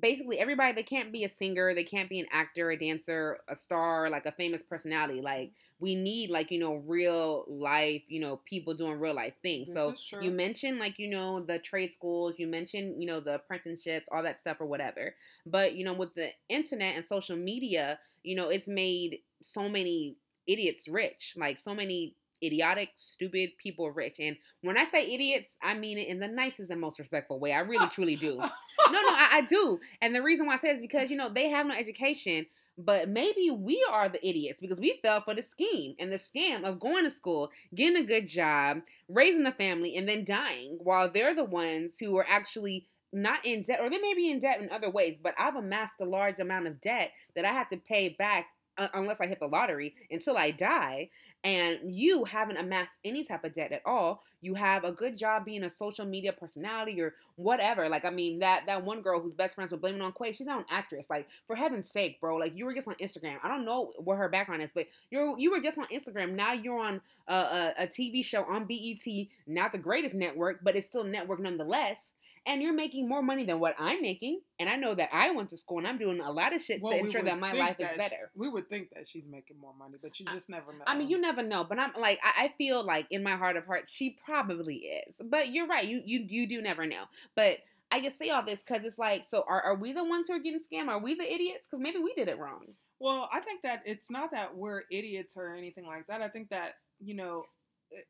basically 0.00 0.38
everybody 0.38 0.72
they 0.72 0.82
can't 0.82 1.12
be 1.12 1.24
a 1.24 1.28
singer, 1.28 1.74
they 1.74 1.84
can't 1.84 2.08
be 2.08 2.20
an 2.20 2.26
actor, 2.32 2.70
a 2.70 2.78
dancer, 2.78 3.38
a 3.48 3.54
star, 3.54 4.10
like 4.10 4.26
a 4.26 4.32
famous 4.32 4.62
personality. 4.62 5.20
Like 5.20 5.48
mm-hmm. 5.48 5.84
we 5.84 5.94
need 5.94 6.30
like, 6.30 6.50
you 6.50 6.58
know, 6.58 6.82
real 6.86 7.44
life, 7.48 8.02
you 8.08 8.20
know, 8.20 8.40
people 8.44 8.74
doing 8.74 8.98
real 8.98 9.14
life 9.14 9.34
things. 9.42 9.68
This 9.68 9.74
so 9.74 9.94
you 10.20 10.30
mentioned 10.30 10.78
like, 10.78 10.98
you 10.98 11.10
know, 11.10 11.40
the 11.40 11.58
trade 11.58 11.92
schools, 11.92 12.34
you 12.38 12.46
mentioned, 12.46 13.00
you 13.00 13.06
know, 13.06 13.20
the 13.20 13.36
apprenticeships, 13.36 14.08
all 14.10 14.22
that 14.22 14.40
stuff 14.40 14.56
or 14.60 14.66
whatever. 14.66 15.14
But, 15.46 15.74
you 15.74 15.84
know, 15.84 15.94
with 15.94 16.14
the 16.14 16.30
internet 16.48 16.96
and 16.96 17.04
social 17.04 17.36
media, 17.36 17.98
you 18.22 18.36
know, 18.36 18.48
it's 18.48 18.68
made 18.68 19.18
so 19.42 19.68
many 19.68 20.16
idiots 20.46 20.88
rich, 20.88 21.34
like 21.36 21.58
so 21.58 21.74
many 21.74 22.14
idiotic, 22.42 22.90
stupid 22.98 23.50
people 23.58 23.90
rich. 23.90 24.16
And 24.20 24.36
when 24.62 24.76
I 24.76 24.84
say 24.84 25.10
idiots, 25.10 25.48
I 25.62 25.74
mean 25.74 25.98
it 25.98 26.08
in 26.08 26.20
the 26.20 26.28
nicest 26.28 26.70
and 26.70 26.80
most 26.80 26.98
respectful 26.98 27.38
way. 27.38 27.52
I 27.52 27.60
really 27.60 27.88
truly 27.88 28.16
do. 28.16 28.40
No, 28.86 29.00
no, 29.00 29.08
I, 29.08 29.28
I 29.32 29.40
do. 29.40 29.80
And 30.02 30.14
the 30.14 30.22
reason 30.22 30.46
why 30.46 30.54
I 30.54 30.56
say 30.58 30.68
it 30.68 30.76
is 30.76 30.82
because, 30.82 31.08
you 31.10 31.16
know, 31.16 31.30
they 31.30 31.48
have 31.48 31.66
no 31.66 31.74
education, 31.74 32.44
but 32.76 33.08
maybe 33.08 33.50
we 33.50 33.84
are 33.90 34.10
the 34.10 34.24
idiots 34.26 34.60
because 34.60 34.78
we 34.78 34.98
fell 35.00 35.22
for 35.22 35.34
the 35.34 35.42
scheme 35.42 35.94
and 35.98 36.12
the 36.12 36.18
scam 36.18 36.64
of 36.64 36.80
going 36.80 37.04
to 37.04 37.10
school, 37.10 37.50
getting 37.74 37.96
a 37.96 38.06
good 38.06 38.28
job, 38.28 38.80
raising 39.08 39.46
a 39.46 39.52
family, 39.52 39.96
and 39.96 40.06
then 40.06 40.24
dying 40.24 40.76
while 40.82 41.10
they're 41.10 41.34
the 41.34 41.44
ones 41.44 41.98
who 41.98 42.14
are 42.18 42.26
actually 42.28 42.86
not 43.10 43.44
in 43.46 43.62
debt, 43.62 43.80
or 43.80 43.88
they 43.88 43.98
may 43.98 44.12
be 44.12 44.30
in 44.30 44.38
debt 44.38 44.60
in 44.60 44.68
other 44.70 44.90
ways, 44.90 45.18
but 45.22 45.34
I've 45.38 45.56
amassed 45.56 46.00
a 46.00 46.04
large 46.04 46.40
amount 46.40 46.66
of 46.66 46.80
debt 46.80 47.12
that 47.36 47.44
I 47.44 47.52
have 47.52 47.70
to 47.70 47.76
pay 47.76 48.10
back 48.10 48.48
unless 48.78 49.20
I 49.20 49.26
hit 49.26 49.40
the 49.40 49.46
lottery 49.46 49.94
until 50.10 50.36
I 50.36 50.50
die. 50.50 51.10
And 51.42 51.78
you 51.94 52.24
haven't 52.24 52.56
amassed 52.56 52.98
any 53.04 53.22
type 53.22 53.44
of 53.44 53.52
debt 53.52 53.70
at 53.70 53.82
all. 53.84 54.22
You 54.40 54.54
have 54.54 54.84
a 54.84 54.92
good 54.92 55.18
job 55.18 55.44
being 55.44 55.64
a 55.64 55.70
social 55.70 56.06
media 56.06 56.32
personality 56.32 56.98
or 57.00 57.14
whatever. 57.36 57.86
Like, 57.88 58.06
I 58.06 58.10
mean, 58.10 58.38
that 58.38 58.64
that 58.66 58.82
one 58.82 59.02
girl 59.02 59.20
whose 59.20 59.34
best 59.34 59.54
friends 59.54 59.70
were 59.70 59.76
blaming 59.76 60.00
on 60.00 60.12
Quay, 60.12 60.32
she's 60.32 60.46
not 60.46 60.60
an 60.60 60.64
actress. 60.70 61.08
Like, 61.10 61.28
for 61.46 61.54
heaven's 61.54 61.90
sake, 61.90 62.18
bro. 62.18 62.36
Like, 62.36 62.56
you 62.56 62.64
were 62.64 62.74
just 62.74 62.88
on 62.88 62.94
Instagram. 62.94 63.36
I 63.42 63.48
don't 63.48 63.66
know 63.66 63.92
what 63.98 64.16
her 64.16 64.28
background 64.30 64.62
is, 64.62 64.70
but 64.74 64.86
you're 65.10 65.38
you 65.38 65.50
were 65.50 65.60
just 65.60 65.76
on 65.76 65.86
Instagram. 65.86 66.32
Now 66.32 66.54
you're 66.54 66.80
on 66.80 67.02
a, 67.28 67.34
a, 67.34 67.74
a 67.80 67.86
TV 67.86 68.24
show 68.24 68.44
on 68.44 68.64
BET, 68.64 69.06
not 69.46 69.72
the 69.72 69.78
greatest 69.78 70.14
network, 70.14 70.60
but 70.62 70.76
it's 70.76 70.86
still 70.86 71.04
network 71.04 71.40
nonetheless. 71.40 72.10
And 72.46 72.60
you're 72.62 72.74
making 72.74 73.08
more 73.08 73.22
money 73.22 73.44
than 73.44 73.58
what 73.58 73.74
I'm 73.78 74.02
making. 74.02 74.40
And 74.58 74.68
I 74.68 74.76
know 74.76 74.94
that 74.94 75.08
I 75.12 75.30
went 75.30 75.48
to 75.50 75.56
school 75.56 75.78
and 75.78 75.86
I'm 75.86 75.96
doing 75.98 76.20
a 76.20 76.30
lot 76.30 76.54
of 76.54 76.60
shit 76.60 76.82
Well, 76.82 76.92
to 76.92 76.98
ensure 76.98 77.22
that 77.22 77.38
my 77.40 77.52
life 77.52 77.76
is 77.78 77.86
that 77.86 77.92
she- 77.92 77.98
better. 77.98 78.30
we 78.34 78.48
would 78.48 78.68
think 78.68 78.90
that 78.94 79.08
she's 79.08 79.24
making 79.26 79.58
more 79.58 79.72
money, 79.78 79.96
but 80.02 80.20
you 80.20 80.26
just 80.26 80.48
never 80.50 80.72
know. 80.72 80.84
I 80.86 80.96
mean, 80.96 81.08
you 81.08 81.18
never 81.20 81.42
know, 81.42 81.64
but 81.64 81.78
I'm 81.78 81.92
like, 81.98 82.18
I, 82.22 82.44
I 82.44 82.54
feel 82.58 82.84
like 82.84 83.06
in 83.10 83.22
my 83.22 83.36
heart 83.36 83.56
of 83.56 83.64
hearts, 83.64 83.90
she 83.90 84.18
probably 84.24 84.76
is. 84.76 85.16
But 85.24 85.50
you're 85.52 85.66
right, 85.66 85.86
you 85.86 86.02
you 86.04 86.26
you 86.28 86.46
do 86.46 86.60
never 86.60 86.84
know. 86.86 87.04
But 87.34 87.58
I 87.90 88.00
just 88.02 88.18
say 88.18 88.28
all 88.30 88.44
this 88.44 88.62
because 88.62 88.84
it's 88.84 88.98
like, 88.98 89.24
so 89.24 89.44
are, 89.48 89.62
are 89.62 89.76
we 89.76 89.92
the 89.92 90.04
ones 90.04 90.28
who 90.28 90.34
are 90.34 90.38
getting 90.40 90.60
scammed? 90.60 90.88
Are 90.88 90.98
we 90.98 91.14
the 91.14 91.32
idiots? 91.32 91.66
Because 91.66 91.80
maybe 91.82 91.98
we 91.98 92.12
did 92.14 92.28
it 92.28 92.38
wrong. 92.38 92.66
Well, 92.98 93.28
I 93.32 93.40
think 93.40 93.62
that 93.62 93.82
it's 93.86 94.10
not 94.10 94.30
that 94.32 94.56
we're 94.56 94.82
idiots 94.90 95.34
or 95.36 95.54
anything 95.54 95.86
like 95.86 96.06
that. 96.08 96.20
I 96.20 96.28
think 96.28 96.50
that 96.50 96.74
you 97.00 97.14
know 97.14 97.44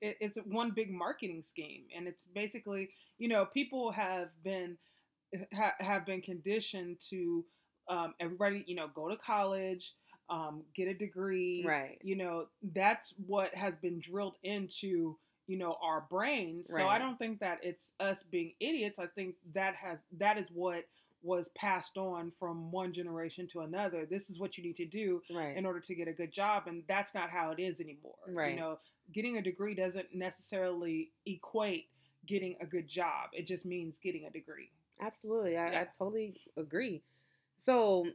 it's 0.01 0.39
one 0.47 0.71
big 0.71 0.91
marketing 0.91 1.43
scheme, 1.43 1.85
and 1.97 2.07
it's 2.09 2.25
basically 2.25 2.91
you 3.19 3.29
know 3.29 3.45
people 3.47 3.93
have 3.93 4.29
been 4.43 4.77
ha, 5.55 5.73
have 5.81 6.07
been 6.07 6.21
conditioned 6.21 7.01
to 7.11 7.45
um, 7.89 8.15
everybody 8.21 8.65
you 8.67 8.75
know 8.75 8.89
go 8.95 9.09
to 9.09 9.17
college, 9.17 9.93
um, 10.31 10.63
get 10.75 10.89
a 10.89 10.95
degree, 10.95 11.63
Right. 11.67 11.99
You 12.03 12.17
know 12.17 12.47
that's 12.75 13.15
what 13.27 13.55
has 13.55 13.77
been 13.77 14.01
drilled 14.01 14.37
into 14.43 15.17
you 15.47 15.59
know 15.59 15.77
our 15.83 16.07
brains. 16.11 16.71
So 16.71 16.87
I 16.87 16.99
don't 16.99 17.19
think 17.19 17.41
that 17.41 17.59
it's 17.63 17.93
us 18.01 18.23
being 18.23 18.55
idiots. 18.61 18.99
I 18.99 19.07
think 19.07 19.37
that 19.55 19.75
has 19.77 19.99
that 20.19 20.39
is 20.39 20.49
what 20.51 20.85
was 21.23 21.49
passed 21.57 21.97
on 21.97 22.31
from 22.39 22.71
one 22.71 22.93
generation 22.93 23.49
to 23.51 23.61
another. 23.61 24.05
This 24.05 24.29
is 24.29 24.39
what 24.39 24.59
you 24.59 24.65
need 24.65 24.77
to 24.77 24.85
do 24.85 25.23
Right. 25.35 25.57
in 25.57 25.65
order 25.65 25.81
to 25.81 25.95
get 25.95 26.07
a 26.07 26.13
good 26.13 26.33
job 26.33 26.65
and 26.67 26.83
that's 26.87 27.15
not 27.15 27.31
how 27.31 27.51
it 27.51 27.59
is 27.59 27.81
anymore 27.81 28.15
Right. 28.29 28.51
you 28.53 28.61
know 28.61 28.79
getting 29.13 29.37
a 29.37 29.43
degree 29.43 29.75
doesn't 29.75 30.15
necessarily 30.15 31.11
equate 31.27 31.89
getting 32.27 32.57
a 32.61 32.67
good 32.67 32.89
job 32.89 33.29
it 33.33 33.47
just 33.47 33.67
means 33.67 33.99
getting 33.99 34.25
a 34.25 34.31
degree 34.31 34.71
Absolutely. 35.01 35.57
I, 35.57 35.83
I 35.83 35.87
totally 35.97 36.41
agree. 36.57 37.03
So, 37.59 38.07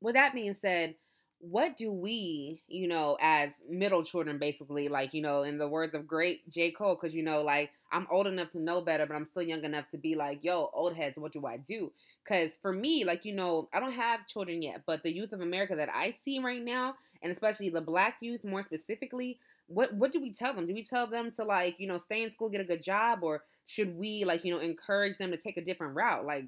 with 0.00 0.14
that 0.14 0.34
being 0.34 0.54
said, 0.54 0.94
what 1.40 1.76
do 1.76 1.92
we, 1.92 2.62
you 2.66 2.88
know, 2.88 3.16
as 3.20 3.50
middle 3.68 4.02
children, 4.04 4.38
basically, 4.38 4.88
like, 4.88 5.14
you 5.14 5.22
know, 5.22 5.42
in 5.42 5.56
the 5.56 5.68
words 5.68 5.94
of 5.94 6.06
great 6.06 6.48
J. 6.50 6.72
Cole, 6.72 6.98
because, 7.00 7.14
you 7.14 7.22
know, 7.22 7.42
like, 7.42 7.70
I'm 7.92 8.08
old 8.10 8.26
enough 8.26 8.50
to 8.50 8.60
know 8.60 8.80
better, 8.80 9.06
but 9.06 9.14
I'm 9.14 9.24
still 9.24 9.42
young 9.42 9.62
enough 9.64 9.88
to 9.90 9.98
be 9.98 10.14
like, 10.14 10.42
yo, 10.42 10.70
old 10.74 10.96
heads, 10.96 11.18
what 11.18 11.32
do 11.32 11.46
I 11.46 11.56
do? 11.56 11.92
Because 12.24 12.58
for 12.60 12.72
me, 12.72 13.04
like, 13.04 13.24
you 13.24 13.34
know, 13.34 13.68
I 13.72 13.78
don't 13.80 13.92
have 13.92 14.26
children 14.26 14.62
yet, 14.62 14.82
but 14.84 15.02
the 15.02 15.12
youth 15.12 15.32
of 15.32 15.40
America 15.40 15.76
that 15.76 15.88
I 15.94 16.10
see 16.10 16.40
right 16.40 16.62
now, 16.62 16.96
and 17.22 17.30
especially 17.30 17.70
the 17.70 17.80
black 17.80 18.16
youth 18.20 18.44
more 18.44 18.62
specifically, 18.62 19.38
what 19.68 19.94
what 19.94 20.12
do 20.12 20.20
we 20.20 20.32
tell 20.32 20.54
them? 20.54 20.66
Do 20.66 20.74
we 20.74 20.82
tell 20.84 21.06
them 21.06 21.30
to 21.32 21.44
like, 21.44 21.76
you 21.78 21.86
know, 21.88 21.98
stay 21.98 22.22
in 22.22 22.30
school, 22.30 22.48
get 22.48 22.60
a 22.60 22.64
good 22.64 22.82
job, 22.82 23.20
or 23.22 23.44
should 23.66 23.96
we 23.96 24.24
like, 24.24 24.44
you 24.44 24.52
know, 24.52 24.60
encourage 24.60 25.18
them 25.18 25.30
to 25.30 25.36
take 25.36 25.56
a 25.56 25.64
different 25.64 25.94
route? 25.94 26.24
Like, 26.26 26.46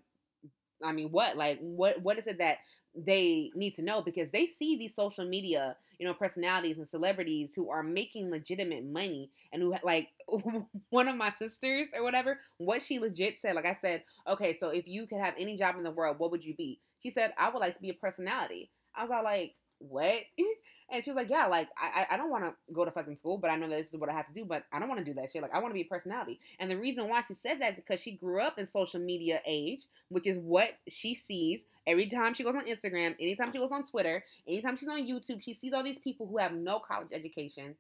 I 0.85 0.93
mean, 0.93 1.11
what? 1.11 1.37
Like, 1.37 1.59
what 1.61 2.01
what 2.03 2.19
is 2.19 2.27
it 2.27 2.39
that 2.39 2.59
they 2.95 3.51
need 3.55 3.75
to 3.75 3.83
know? 3.83 4.03
Because 4.03 4.31
they 4.31 4.47
see 4.47 4.77
these 4.77 4.95
social 4.95 5.27
media, 5.27 5.77
you 5.99 6.07
know, 6.07 6.15
personalities 6.15 6.79
and 6.79 6.89
celebrities 6.89 7.55
who 7.55 7.71
are 7.71 7.83
making 7.83 8.31
legitimate 8.31 8.85
money 8.85 9.31
and 9.53 9.63
who 9.63 9.75
like 9.85 10.09
one 10.91 11.09
of 11.09 11.17
my 11.17 11.31
sisters 11.31 11.89
or 11.95 12.03
whatever, 12.03 12.39
what 12.59 12.83
she 12.83 12.99
legit 12.99 13.39
said, 13.41 13.55
like 13.55 13.67
I 13.67 13.77
said, 13.81 14.05
okay, 14.27 14.53
so 14.55 14.71
if 14.71 14.89
you 14.89 15.07
could 15.07 15.19
have 15.21 15.35
any 15.39 15.57
job 15.59 15.77
in 15.77 15.83
the 15.85 15.91
world, 15.91 16.19
what 16.19 16.31
would 16.31 16.45
you 16.45 16.55
be? 16.57 16.81
She 17.03 17.11
said, 17.11 17.33
I 17.39 17.51
would 17.51 17.61
like 17.61 17.77
to 17.77 17.83
be 17.83 17.91
a 17.91 17.95
personality. 17.95 18.71
I 18.95 19.03
was 19.03 19.11
all 19.13 19.25
like, 19.25 19.55
what? 19.81 20.15
And 20.93 21.05
she 21.05 21.11
was 21.11 21.15
like, 21.17 21.31
yeah, 21.31 21.47
like 21.47 21.69
I 21.79 22.05
I- 22.11 22.17
don't 22.17 22.31
want 22.31 22.43
to 22.43 22.53
go 22.75 22.85
to 22.85 22.91
fucking 22.91 23.17
school, 23.17 23.39
but 23.39 23.49
I 23.49 23.55
know 23.55 23.69
that 23.69 23.77
this 23.77 23.93
is 23.93 24.01
what 24.01 24.11
I 24.11 24.13
have 24.13 24.27
to 24.27 24.33
do, 24.35 24.45
but 24.45 24.65
I 24.73 24.81
don't 24.81 24.89
want 24.89 24.99
to 24.99 25.05
do 25.05 25.15
that 25.21 25.31
shit. 25.31 25.41
Like 25.41 25.55
I 25.55 25.61
want 25.61 25.71
to 25.71 25.75
be 25.75 25.83
a 25.83 25.85
personality. 25.85 26.41
And 26.59 26.69
the 26.69 26.77
reason 26.77 27.09
why 27.09 27.23
she 27.23 27.35
said 27.35 27.61
that 27.61 27.75
is 27.75 27.77
because 27.77 28.01
she 28.01 28.17
grew 28.17 28.41
up 28.41 28.59
in 28.59 28.67
social 28.67 28.99
media 28.99 29.41
age, 29.47 29.85
which 30.09 30.27
is 30.27 30.37
what 30.39 30.71
she 30.89 31.15
sees 31.15 31.61
every 31.87 32.09
time 32.09 32.35
she 32.35 32.43
goes 32.43 32.57
on 32.57 32.67
Instagram, 32.67 33.15
anytime 33.21 33.53
she 33.53 33.59
goes 33.59 33.71
on 33.71 33.85
Twitter, 33.85 34.25
anytime 34.49 34.77
she's 34.77 34.89
on 34.89 35.07
YouTube, 35.07 35.45
she 35.45 35.55
sees 35.55 35.73
all 35.73 35.85
these 35.85 36.01
people 36.01 36.27
who 36.27 36.39
have 36.39 36.53
no 36.53 36.81
college 36.81 37.11
education 37.13 37.77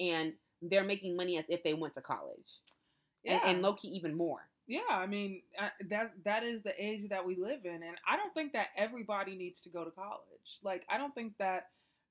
and 0.00 0.32
they're 0.62 0.82
making 0.82 1.14
money 1.14 1.36
as 1.36 1.44
if 1.50 1.62
they 1.62 1.74
went 1.74 1.92
to 1.94 2.00
college. 2.00 2.54
And, 3.26 3.40
and 3.44 3.62
low 3.62 3.74
key 3.74 3.88
even 3.88 4.14
more. 4.14 4.40
Yeah 4.66 4.80
i 4.90 5.06
mean 5.06 5.42
I, 5.58 5.70
that 5.88 6.12
that 6.24 6.42
is 6.42 6.62
the 6.62 6.74
age 6.82 7.08
that 7.10 7.24
we 7.24 7.36
live 7.36 7.64
in 7.64 7.82
and 7.82 7.96
i 8.08 8.16
don't 8.16 8.34
think 8.34 8.52
that 8.52 8.68
everybody 8.76 9.34
needs 9.36 9.60
to 9.62 9.68
go 9.68 9.84
to 9.84 9.90
college 9.90 10.58
like 10.62 10.84
i 10.90 10.98
don't 10.98 11.14
think 11.14 11.34
that 11.38 11.68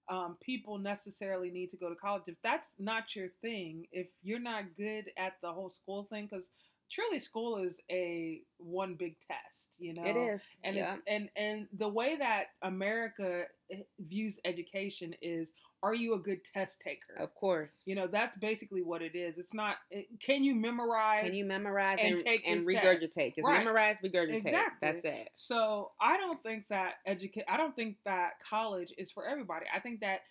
um, 0.07 0.37
people 0.39 0.77
necessarily 0.77 1.49
need 1.49 1.71
to 1.71 1.77
go 1.77 1.89
to 1.89 1.95
college 1.95 2.23
if 2.27 2.35
that's 2.43 2.67
not 2.77 3.15
your 3.15 3.29
thing 3.41 3.87
if 3.91 4.07
you're 4.21 4.39
not 4.39 4.75
good 4.77 5.05
at 5.17 5.33
the 5.41 5.51
whole 5.51 5.71
school 5.71 6.03
thing 6.03 6.27
because 6.29 6.51
truly 6.91 7.19
school 7.19 7.57
is 7.57 7.79
a 7.89 8.41
one 8.57 8.93
big 8.93 9.15
test 9.19 9.69
you 9.79 9.93
know 9.95 10.05
It 10.05 10.15
is. 10.15 10.43
and 10.63 10.75
yeah. 10.75 10.93
it's 10.93 11.01
and 11.07 11.29
and 11.35 11.67
the 11.75 11.87
way 11.89 12.15
that 12.17 12.45
america 12.61 13.45
eh, 13.71 13.77
views 13.99 14.39
education 14.45 15.15
is 15.23 15.51
are 15.85 15.93
you 15.93 16.13
a 16.15 16.19
good 16.19 16.43
test 16.43 16.81
taker 16.81 17.15
of 17.19 17.33
course. 17.35 17.83
you 17.85 17.95
know 17.95 18.07
that's 18.07 18.35
basically 18.37 18.81
what 18.81 19.01
it 19.01 19.15
is 19.15 19.37
it's 19.37 19.53
not 19.53 19.75
it, 19.91 20.07
can 20.19 20.43
you 20.43 20.55
memorize 20.55 21.21
Can 21.23 21.35
you 21.35 21.45
memorize 21.45 21.99
and 22.01 22.15
and, 22.15 22.23
take 22.23 22.41
and 22.47 22.61
regurgitate? 22.61 23.11
test. 23.13 23.35
Just 23.35 23.45
Right. 23.47 23.59
memorize, 23.59 23.97
regurgitate. 24.01 24.45
Exactly. 24.45 24.77
That's 24.81 25.05
it. 25.05 25.29
so 25.35 25.91
i 26.01 26.17
don't 26.17 26.41
think 26.41 26.67
that 26.69 26.95
educate 27.05 27.45
i 27.47 27.57
don't 27.57 27.75
think 27.75 27.97
that 28.05 28.31
college 28.49 28.93
is 28.97 29.11
for 29.11 29.27
everybody 29.27 29.65
i 29.73 29.79
think 29.79 29.99
that 30.01 30.21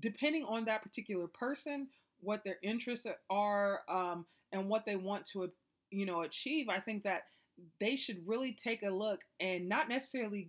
depending 0.00 0.44
on 0.44 0.64
that 0.64 0.82
particular 0.82 1.26
person 1.26 1.88
what 2.20 2.42
their 2.44 2.56
interests 2.62 3.06
are 3.28 3.80
um, 3.88 4.24
and 4.52 4.68
what 4.68 4.84
they 4.86 4.96
want 4.96 5.26
to 5.26 5.50
you 5.90 6.06
know 6.06 6.22
achieve 6.22 6.68
i 6.70 6.80
think 6.80 7.02
that 7.02 7.24
they 7.80 7.94
should 7.96 8.16
really 8.26 8.52
take 8.52 8.82
a 8.82 8.88
look 8.90 9.20
and 9.40 9.68
not 9.68 9.88
necessarily 9.88 10.48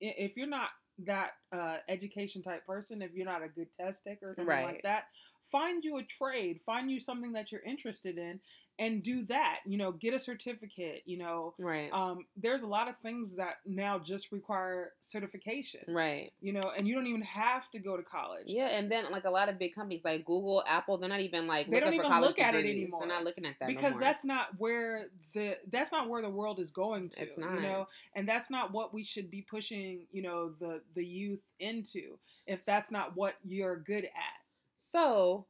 if 0.00 0.36
you're 0.36 0.46
not 0.46 0.68
that 0.98 1.32
uh, 1.52 1.76
education 1.88 2.42
type 2.42 2.64
person 2.66 3.02
if 3.02 3.12
you're 3.14 3.26
not 3.26 3.42
a 3.42 3.48
good 3.48 3.72
test 3.72 4.02
taker 4.04 4.30
or 4.30 4.34
something 4.34 4.48
Right. 4.48 4.64
like 4.66 4.82
that 4.82 5.04
find 5.50 5.84
you 5.84 5.98
a 5.98 6.02
trade, 6.04 6.60
find 6.64 6.90
you 6.90 6.98
something 6.98 7.32
that 7.32 7.52
you're 7.52 7.60
interested 7.60 8.16
in, 8.16 8.40
and 8.78 9.02
do 9.02 9.22
that. 9.24 9.58
You 9.66 9.76
know, 9.78 9.92
get 9.92 10.14
a 10.14 10.18
certificate. 10.18 11.02
You 11.04 11.18
know, 11.18 11.54
Right. 11.58 11.92
um, 11.92 12.26
there's 12.36 12.62
a 12.62 12.66
lot 12.66 12.88
of 12.88 12.96
things 12.98 13.36
that 13.36 13.56
now 13.66 13.98
just 13.98 14.32
require 14.32 14.92
certification. 15.00 15.80
right. 15.88 16.32
You 16.40 16.52
know, 16.52 16.72
and 16.76 16.88
you 16.88 16.94
don't 16.94 17.06
even 17.06 17.22
have 17.22 17.70
to 17.72 17.78
go 17.78 17.96
to 17.96 18.02
college. 18.02 18.44
Yeah, 18.46 18.68
and 18.68 18.90
then 18.90 19.10
like 19.10 19.24
a 19.24 19.30
lot 19.30 19.48
of 19.48 19.58
big 19.58 19.74
companies 19.74 20.02
like 20.04 20.24
Google, 20.24 20.64
Apple, 20.66 20.96
they're 20.98 21.08
not 21.08 21.20
even 21.20 21.46
like 21.46 21.68
They 21.70 21.80
don't 21.80 21.94
even 21.94 22.20
look 22.20 22.38
at 22.38 22.54
it 22.54 22.64
anymore. 22.64 23.00
They're 23.00 23.08
not 23.08 23.24
looking 23.24 23.44
at 23.46 23.54
that 23.60 23.68
no 23.68 23.74
because 23.74 23.92
more. 23.92 24.00
that's 24.00 24.24
not 24.24 24.48
where 24.58 25.06
the 25.34 25.56
that's 25.70 25.92
not 25.92 26.08
where 26.08 26.22
the 26.22 26.30
world 26.30 26.58
is 26.58 26.70
going 26.70 27.10
to 27.10 27.22
It's 27.22 27.38
not. 27.38 27.54
you 27.54 27.60
know 27.62 27.86
and 28.14 28.28
that's 28.28 28.50
not 28.50 28.72
what 28.72 28.92
we 28.92 29.02
should 29.04 29.30
be 29.30 29.42
pushing 29.42 30.06
you 30.12 30.22
know 30.22 30.50
the 30.60 30.80
the 30.94 31.04
youth 31.04 31.42
into 31.60 32.18
if 32.46 32.64
that's 32.64 32.90
not 32.90 33.16
what 33.16 33.34
you're 33.44 33.76
good 33.78 34.04
at 34.04 34.40
So, 34.76 35.46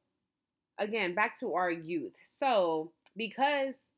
again, 0.79 1.15
back 1.15 1.39
to 1.41 1.55
our 1.55 1.71
youth. 1.71 2.15
So, 2.25 2.93
because 3.17 3.89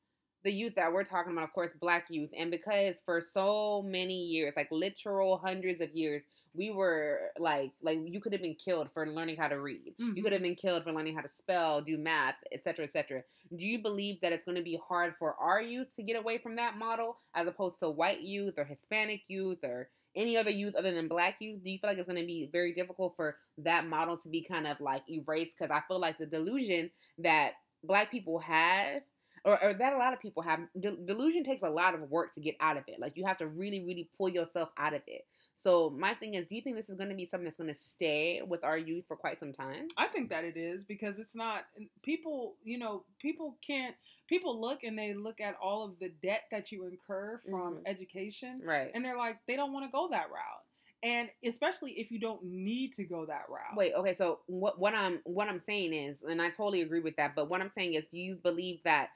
the 0.45 0.53
youth 0.53 0.75
that 0.75 0.93
we're 0.93 1.05
talking 1.05 1.33
about, 1.33 1.45
of 1.45 1.53
course, 1.55 1.75
black 1.75 2.07
youth, 2.11 2.31
and 2.37 2.51
because 2.51 3.01
for 3.01 3.21
so 3.21 3.83
many 3.83 4.25
years, 4.25 4.55
like 4.57 4.69
literal 4.71 5.39
hundreds 5.39 5.81
of 5.81 5.91
years, 5.95 6.23
we 6.53 6.71
were 6.71 7.31
like, 7.39 7.73
like 7.81 7.99
you 8.05 8.21
could 8.21 8.33
have 8.33 8.43
been 8.43 8.55
killed 8.55 8.91
for 8.93 9.07
learning 9.09 9.37
how 9.37 9.49
to 9.49 9.61
read. 9.61 9.95
You 10.15 10.23
Mhm. 10.23 10.25
could 10.25 10.33
have 10.33 10.43
been 10.43 10.55
killed 10.55 10.85
for 10.85 10.93
learning 10.93 11.17
how 11.17 11.23
to 11.23 11.29
spell, 11.29 11.81
do 11.83 11.97
math, 11.99 12.37
etc., 12.53 12.85
etc. 12.85 13.25
Do 13.57 13.67
you 13.67 13.83
believe 13.83 14.21
that 14.21 14.33
it's 14.33 14.45
going 14.45 14.57
to 14.59 14.63
be 14.63 14.79
hard 14.87 15.17
for 15.17 15.35
our 15.37 15.61
youth 15.63 15.89
to 15.97 16.03
get 16.03 16.17
away 16.17 16.39
from 16.39 16.57
that 16.57 16.77
model, 16.77 17.19
as 17.35 17.49
opposed 17.49 17.81
to 17.81 17.91
white 17.91 18.21
youth 18.21 18.55
or 18.59 18.65
Hispanic 18.65 19.23
youth 19.29 19.59
or 19.65 19.91
any 20.15 20.37
other 20.37 20.51
youth 20.51 20.75
other 20.77 20.93
than 20.95 21.09
black 21.09 21.41
youth? 21.41 21.65
Do 21.65 21.71
you 21.71 21.79
feel 21.79 21.91
like 21.91 21.99
it's 21.99 22.07
going 22.09 22.21
to 22.21 22.27
be 22.27 22.49
very 22.53 22.73
difficult 22.73 23.17
for 23.17 23.39
that 23.59 23.87
model 23.87 24.17
to 24.19 24.29
be 24.29 24.45
kind 24.45 24.67
of 24.67 24.81
like 24.81 25.03
erased? 25.09 25.57
Because 25.59 25.73
I 25.73 25.83
feel 25.89 25.99
like 25.99 26.19
the 26.19 26.27
delusion 26.27 26.91
that 27.19 27.55
black 27.87 28.11
people 28.11 28.39
have, 28.39 29.03
or, 29.45 29.63
or 29.63 29.75
that 29.75 29.93
a 29.93 29.99
lot 29.99 30.13
of 30.13 30.21
people 30.21 30.43
have, 30.43 30.61
de- 30.81 30.97
delusion 31.07 31.45
takes 31.45 31.63
a 31.63 31.69
lot 31.71 31.95
of 31.95 32.01
work 32.11 32.35
to 32.35 32.41
get 32.41 32.57
out 32.61 32.77
of 32.77 32.85
it. 32.89 32.99
Like 32.99 33.13
you 33.17 33.27
have 33.27 33.39
to 33.39 33.47
really, 33.47 33.85
really 33.85 34.09
pull 34.17 34.29
yourself 34.29 34.71
out 34.79 34.95
of 34.95 35.03
it. 35.07 35.27
So 35.57 35.91
my 35.91 36.15
thing 36.15 36.35
is, 36.35 36.47
do 36.49 36.57
you 36.57 36.63
think 36.63 36.75
this 36.77 36.89
is 36.89 36.97
going 36.97 37.11
to 37.11 37.15
be 37.15 37.27
something 37.27 37.45
that's 37.45 37.59
going 37.59 37.73
to 37.73 37.79
stay 37.79 38.43
with 38.45 38.65
our 38.65 38.77
youth 38.77 39.05
for 39.07 39.17
quite 39.17 39.39
some 39.39 39.53
time? 39.53 39.87
i 39.97 40.07
think 40.09 40.29
that 40.31 40.43
it 40.45 40.57
is 40.57 40.83
because 40.83 41.19
it's 41.21 41.35
not 41.37 41.65
people 42.03 42.57
you 42.65 42.77
know 42.79 43.05
people 43.21 43.57
can't 43.65 43.95
people 44.29 44.61
look 44.61 44.83
and 44.83 44.99
they 44.99 45.15
look 45.15 45.41
at 45.41 45.55
all 45.63 45.85
of 45.85 45.97
the 46.01 46.09
debt 46.23 46.43
that 46.51 46.73
you 46.73 46.87
incur 46.87 47.39
from 47.49 47.77
Mhm. 47.77 47.83
education 47.87 48.61
Right. 48.65 48.91
and 48.95 49.05
they're 49.05 49.17
like 49.17 49.37
they 49.47 49.55
don't 49.55 49.73
want 49.73 49.85
to 49.87 49.93
go 49.93 50.09
that 50.11 50.27
route 50.31 50.64
and 51.05 51.29
especially 51.45 51.93
if 51.93 52.11
you 52.11 52.19
don't 52.19 52.43
need 52.43 52.93
to 52.95 53.05
go 53.05 53.25
that 53.27 53.45
route 53.49 53.77
Wait, 53.77 53.93
okay, 53.95 54.15
so 54.15 54.41
what 54.47 54.79
what 54.81 54.95
I'm 54.95 55.21
what 55.25 55.47
I'm 55.49 55.61
saying 55.61 55.93
is, 55.93 56.23
and 56.23 56.41
I 56.43 56.49
totally 56.51 56.83
agree 56.83 57.01
with 57.01 57.15
that, 57.17 57.35
but 57.37 57.49
what 57.49 57.61
I'm 57.61 57.69
saying 57.69 57.95
is, 57.95 58.07
do 58.07 58.19
you 58.19 58.37
believe 58.43 58.81
that 58.85 59.11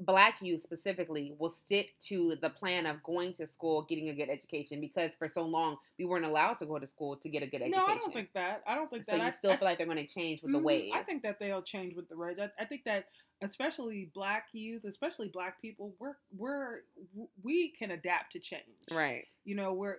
black 0.00 0.34
youth 0.42 0.62
specifically 0.62 1.34
will 1.38 1.48
stick 1.48 1.94
to 1.98 2.36
the 2.42 2.50
plan 2.50 2.84
of 2.84 3.02
going 3.02 3.32
to 3.32 3.46
school, 3.46 3.82
getting 3.88 4.10
a 4.10 4.14
good 4.14 4.28
education? 4.28 4.78
Because 4.80 5.14
for 5.16 5.26
so 5.28 5.42
long 5.42 5.78
we 5.98 6.04
weren't 6.04 6.24
allowed 6.26 6.58
to 6.58 6.66
go 6.66 6.78
to 6.78 6.86
school 6.86 7.16
to 7.16 7.28
get 7.30 7.42
a 7.42 7.46
good 7.46 7.62
education. 7.62 7.82
no 7.86 7.86
i 7.92 7.96
don't 7.96 8.12
think 8.12 8.28
that 8.34 8.62
i 8.66 8.74
don't 8.74 8.90
think 8.90 9.04
so. 9.04 9.12
that 9.12 9.16
So 9.18 9.22
You 9.22 9.28
I, 9.28 9.30
still 9.30 9.50
I, 9.52 9.56
feel 9.56 9.64
like 9.68 9.78
they're 9.78 9.86
going 9.86 10.06
to 10.06 10.12
change 10.12 10.42
with 10.42 10.52
the 10.52 10.58
Mhm. 10.58 10.64
wave. 10.64 10.92
I 10.94 11.02
think 11.02 11.22
that 11.22 11.38
they'll 11.38 11.62
change 11.62 11.94
with 11.94 12.08
the 12.10 12.16
rage. 12.16 12.38
I, 12.38 12.50
I 12.60 12.66
think 12.66 12.84
that 12.84 13.06
especially 13.42 14.10
black 14.14 14.48
youth, 14.52 14.84
especially 14.84 15.28
black 15.28 15.60
people, 15.62 15.94
we're 15.98 16.16
we're 16.36 16.80
we 17.42 17.70
can 17.70 17.90
adapt 17.92 18.32
to 18.32 18.38
change. 18.38 18.62
right. 18.90 19.24
You 19.44 19.54
know, 19.54 19.72
we're 19.72 19.98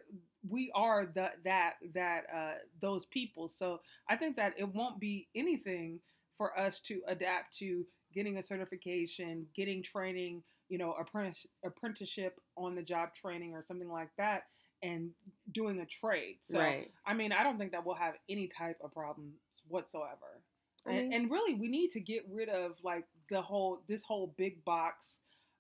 we 0.50 0.72
are 0.76 1.06
the 1.06 1.30
that 1.44 1.76
that 1.94 2.26
uh 2.36 2.54
those 2.82 3.06
people. 3.06 3.48
So 3.48 3.82
I 4.10 4.16
think 4.16 4.36
that 4.36 4.54
it 4.58 4.74
won't 4.74 5.00
be 5.00 5.28
anything 5.36 6.00
for 6.38 6.58
us 6.58 6.80
to 6.82 7.02
adapt 7.08 7.58
to 7.58 7.86
getting 8.14 8.38
a 8.38 8.44
certification, 8.44 9.48
getting 9.56 9.84
training, 9.84 10.44
you 10.70 10.78
know, 10.78 10.94
apprentice 10.94 11.46
apprenticeship 11.66 12.40
on 12.58 12.76
the 12.76 12.82
job 12.82 13.14
training 13.16 13.54
or 13.54 13.62
something 13.62 13.90
like 13.90 14.10
that 14.18 14.44
and 14.84 15.10
doing 15.54 15.80
a 15.80 15.86
trade. 15.86 16.38
So 16.42 16.60
right. 16.60 16.92
I 17.06 17.14
mean, 17.14 17.32
I 17.32 17.44
don't 17.44 17.58
think 17.58 17.72
that 17.72 17.86
we'll 17.86 17.96
have 17.96 18.14
any 18.30 18.48
type 18.48 18.78
of 18.84 18.94
problems 18.94 19.34
whatsoever. 19.68 20.42
I 20.86 20.92
And, 20.92 21.14
and 21.14 21.32
really, 21.32 21.56
we 21.56 21.68
need 21.68 21.90
to 21.92 22.00
get 22.00 22.24
rid 22.32 22.50
of 22.50 22.74
like 22.84 23.06
the 23.30 23.42
whole 23.42 23.82
this 23.88 24.04
whole 24.04 24.34
big 24.38 24.64
box 24.64 25.18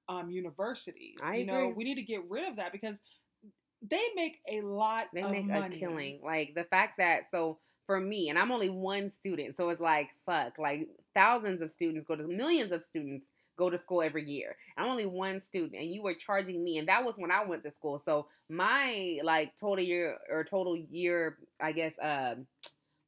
um, 0.09 0.29
universities. 0.29 1.17
I 1.21 1.37
you 1.37 1.45
know, 1.45 1.63
agree. 1.63 1.73
we 1.73 1.83
need 1.83 1.95
to 1.95 2.03
get 2.03 2.21
rid 2.29 2.47
of 2.47 2.55
that 2.57 2.71
because 2.71 2.99
they 3.81 4.03
make 4.15 4.39
a 4.51 4.61
lot 4.61 5.07
They 5.13 5.23
make 5.23 5.45
money. 5.45 5.75
a 5.75 5.79
killing. 5.79 6.19
Like 6.23 6.53
the 6.55 6.63
fact 6.65 6.97
that 6.97 7.29
so 7.29 7.59
for 7.85 7.99
me, 7.99 8.29
and 8.29 8.37
I'm 8.37 8.51
only 8.51 8.69
one 8.69 9.09
student, 9.09 9.55
so 9.55 9.69
it's 9.69 9.81
like 9.81 10.09
fuck, 10.25 10.57
like 10.57 10.87
thousands 11.13 11.61
of 11.61 11.71
students 11.71 12.05
go 12.05 12.15
to 12.15 12.23
millions 12.23 12.71
of 12.71 12.83
students 12.83 13.31
go 13.57 13.69
to 13.71 13.77
school 13.77 14.01
every 14.03 14.23
year. 14.23 14.55
I'm 14.77 14.87
only 14.87 15.05
one 15.05 15.41
student, 15.41 15.73
and 15.73 15.91
you 15.91 16.03
were 16.03 16.13
charging 16.13 16.63
me, 16.63 16.77
and 16.77 16.87
that 16.89 17.03
was 17.03 17.15
when 17.17 17.31
I 17.31 17.43
went 17.45 17.63
to 17.63 17.71
school. 17.71 17.97
So 17.99 18.27
my 18.49 19.19
like 19.23 19.53
total 19.59 19.83
year 19.83 20.17
or 20.29 20.43
total 20.43 20.75
year, 20.75 21.37
I 21.61 21.71
guess, 21.71 21.97
um, 22.01 22.45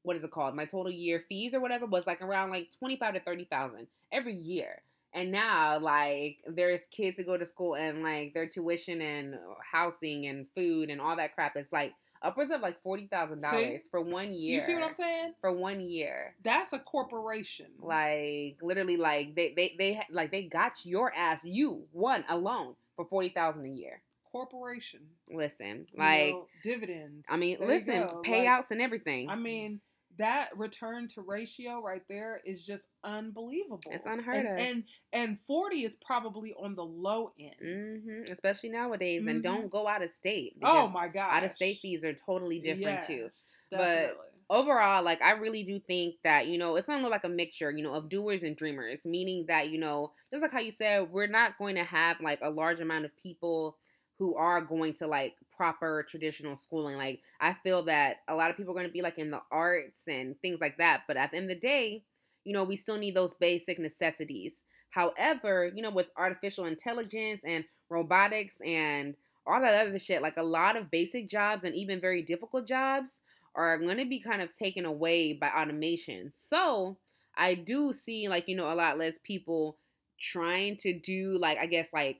what 0.04 0.16
is 0.16 0.24
it 0.24 0.32
called? 0.32 0.56
My 0.56 0.66
total 0.66 0.92
year 0.92 1.24
fees 1.28 1.54
or 1.54 1.60
whatever 1.60 1.86
was 1.86 2.08
like 2.08 2.22
around 2.22 2.50
like 2.50 2.70
twenty 2.80 2.96
five 2.96 3.14
to 3.16 3.20
thirty 3.20 3.46
thousand 3.46 3.88
every 4.12 4.34
year. 4.34 4.82
And 5.14 5.32
now, 5.32 5.80
like, 5.80 6.38
there's 6.48 6.82
kids 6.92 7.18
that 7.18 7.26
go 7.26 7.36
to 7.38 7.46
school 7.46 7.76
and 7.76 8.04
like 8.04 8.34
their 8.34 8.48
tuition 8.48 9.02
and 9.02 9.36
uh, 9.36 9.38
housing 9.72 10.28
and 10.28 10.46
food 10.56 10.90
and 10.90 11.02
all 11.02 11.16
that 11.16 11.34
crap 11.36 11.58
is 11.58 11.68
like 11.72 11.94
upwards 12.22 12.52
of 12.52 12.62
like 12.62 12.82
forty 12.84 13.08
thousand 13.08 13.42
dollars 13.42 13.82
for 13.90 14.02
one 14.02 14.32
year. 14.34 14.56
You 14.56 14.62
see 14.62 14.74
what 14.76 14.84
I'm 14.84 14.94
saying? 14.94 15.34
For 15.42 15.52
one 15.52 15.80
year, 15.82 16.36
That's 16.44 16.74
a 16.74 16.80
corporation. 16.80 17.68
like 17.82 18.58
literally, 18.62 18.98
like 18.98 19.36
they 19.36 19.54
they 19.56 19.76
they 19.80 20.02
like 20.12 20.32
they 20.32 20.44
got 20.44 20.74
your 20.84 21.14
ass, 21.16 21.44
you 21.44 21.86
one 21.92 22.24
alone 22.30 22.76
for 22.96 23.06
forty 23.06 23.30
thousand 23.30 23.66
a 23.66 23.70
year. 23.70 24.02
corporation. 24.32 25.00
Listen, 25.32 25.88
you 25.92 25.98
like 26.00 26.34
know, 26.34 26.48
dividends. 26.64 27.26
I 27.30 27.38
mean, 27.38 27.58
There 27.60 27.68
listen, 27.68 28.06
go. 28.08 28.22
Like, 28.22 28.30
payouts 28.32 28.72
and 28.72 28.82
everything. 28.82 29.30
I 29.30 29.36
mean, 29.36 29.80
that 30.18 30.50
return 30.58 31.08
to 31.10 31.22
ratio 31.22 31.82
right 31.82 32.02
there 32.10 32.42
is 32.46 32.66
just 32.66 32.88
unbelievable. 33.04 33.80
It's 33.92 34.06
unheard 34.06 34.46
and, 34.46 34.48
of. 34.60 34.66
And 34.66 34.84
and 35.14 35.38
forty 35.48 35.84
is 35.84 35.96
probably 36.06 36.54
on 36.54 36.76
the 36.76 36.84
low 36.84 37.32
end. 37.40 38.04
hmm 38.04 38.32
especially 38.32 38.70
nowadays, 38.70 39.26
and 39.26 39.40
Mhm. 39.40 39.44
don't 39.44 39.70
go 39.70 39.88
out 39.88 40.02
of 40.02 40.12
state. 40.12 40.58
Oh 40.64 40.88
my 40.88 41.08
god! 41.08 41.30
out 41.32 41.44
of 41.44 41.52
state 41.52 41.80
fees 41.82 42.04
are 42.04 42.14
totally 42.14 42.60
different 42.60 43.06
too. 43.06 43.30
Yes, 43.32 43.52
But- 43.72 44.18
overall, 44.50 45.04
like 45.04 45.22
I 45.22 45.32
really 45.32 45.64
do 45.64 45.80
think 45.80 46.16
that 46.24 46.48
you 46.48 46.58
know 46.58 46.76
it's 46.76 46.88
gonna 46.88 47.02
look 47.02 47.12
like 47.12 47.24
a 47.24 47.30
mixture, 47.30 47.72
you 47.72 47.84
know, 47.84 47.94
of 47.94 48.10
doers 48.10 48.44
and 48.44 48.56
dreamers. 48.58 49.06
Meaning 49.06 49.46
that 49.48 49.70
you 49.70 49.78
know, 49.78 50.12
just 50.32 50.42
like 50.42 50.52
how 50.52 50.60
you 50.60 50.72
said, 50.72 51.12
we're 51.12 51.28
not 51.28 51.58
going 51.58 51.76
to 51.76 51.84
have 51.84 52.20
like 52.20 52.40
a 52.42 52.50
large 52.50 52.80
amount 52.82 53.06
of 53.06 53.16
people 53.16 53.78
who 54.18 54.36
are 54.36 54.60
going 54.60 54.94
to 54.96 55.08
like 55.08 55.36
proper 55.60 56.06
traditional 56.10 56.58
schooling. 56.58 56.96
Like 56.96 57.20
I 57.42 57.54
feel 57.54 57.84
that 57.84 58.22
a 58.30 58.36
lot 58.36 58.50
of 58.50 58.56
people 58.56 58.72
are 58.72 58.76
going 58.76 58.88
to 58.88 58.94
be 58.94 59.02
like 59.02 59.18
in 59.18 59.30
the 59.30 59.42
arts 59.52 60.04
and 60.08 60.40
things 60.40 60.60
like 60.62 60.78
that. 60.78 61.02
But 61.06 61.18
at 61.18 61.32
the 61.32 61.38
end 61.38 61.52
of 61.52 61.56
the 61.58 61.60
day, 61.60 62.06
you 62.46 62.54
know, 62.54 62.64
we 62.64 62.78
still 62.78 62.98
need 62.98 63.14
those 63.14 63.34
basic 63.42 63.78
necessities. 63.78 64.54
However, 64.92 65.70
you 65.76 65.84
know, 65.84 65.90
with 65.90 66.08
artificial 66.16 66.64
intelligence 66.64 67.42
and 67.46 67.66
robotics 67.90 68.56
and 68.66 69.16
all 69.46 69.60
that 69.60 69.86
other 69.86 70.00
shit, 70.00 70.22
like 70.22 70.38
a 70.38 70.44
lot 70.44 70.78
of 70.78 70.90
basic 70.90 71.30
jobs 71.30 71.66
and 71.66 71.76
even 71.76 72.00
very 72.00 72.22
difficult 72.22 72.66
jobs 72.66 73.20
are 73.54 73.78
going 73.80 73.98
to 73.98 74.06
be 74.06 74.22
kind 74.22 74.42
of 74.42 74.56
taken 74.56 74.86
away 74.86 75.34
by 75.34 75.50
automation. 75.50 76.32
So 76.38 76.96
I 77.36 77.56
do 77.56 77.92
see 77.92 78.30
like, 78.30 78.48
you 78.48 78.56
know, 78.56 78.72
a 78.72 78.76
lot 78.76 78.98
less 78.98 79.20
people 79.26 79.76
trying 80.22 80.78
to 80.78 80.98
do 80.98 81.38
like, 81.38 81.58
I 81.58 81.66
guess, 81.66 81.92
like, 81.92 82.20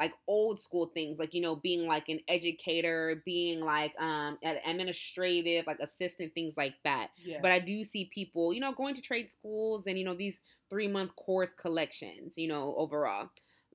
like 0.00 0.14
old 0.26 0.58
school 0.58 0.86
things 0.86 1.18
like 1.18 1.34
you 1.34 1.42
know 1.42 1.56
being 1.56 1.86
like 1.86 2.08
an 2.08 2.20
educator 2.28 3.22
being 3.24 3.60
like 3.60 3.94
um 4.00 4.38
an 4.42 4.56
administrative 4.66 5.66
like 5.66 5.78
assistant 5.80 6.34
things 6.34 6.56
like 6.56 6.74
that 6.84 7.10
but 7.38 7.52
I 7.52 7.58
do 7.58 7.84
see 7.84 8.10
people, 8.12 8.52
you 8.52 8.60
know, 8.60 8.72
going 8.72 8.94
to 8.94 9.02
trade 9.02 9.30
schools 9.30 9.86
and, 9.86 9.98
you 9.98 10.04
know, 10.04 10.14
these 10.14 10.40
three 10.68 10.88
month 10.88 11.16
course 11.16 11.52
collections, 11.52 12.36
you 12.36 12.48
know, 12.48 12.74
overall. 12.76 13.30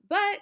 But 0.08 0.40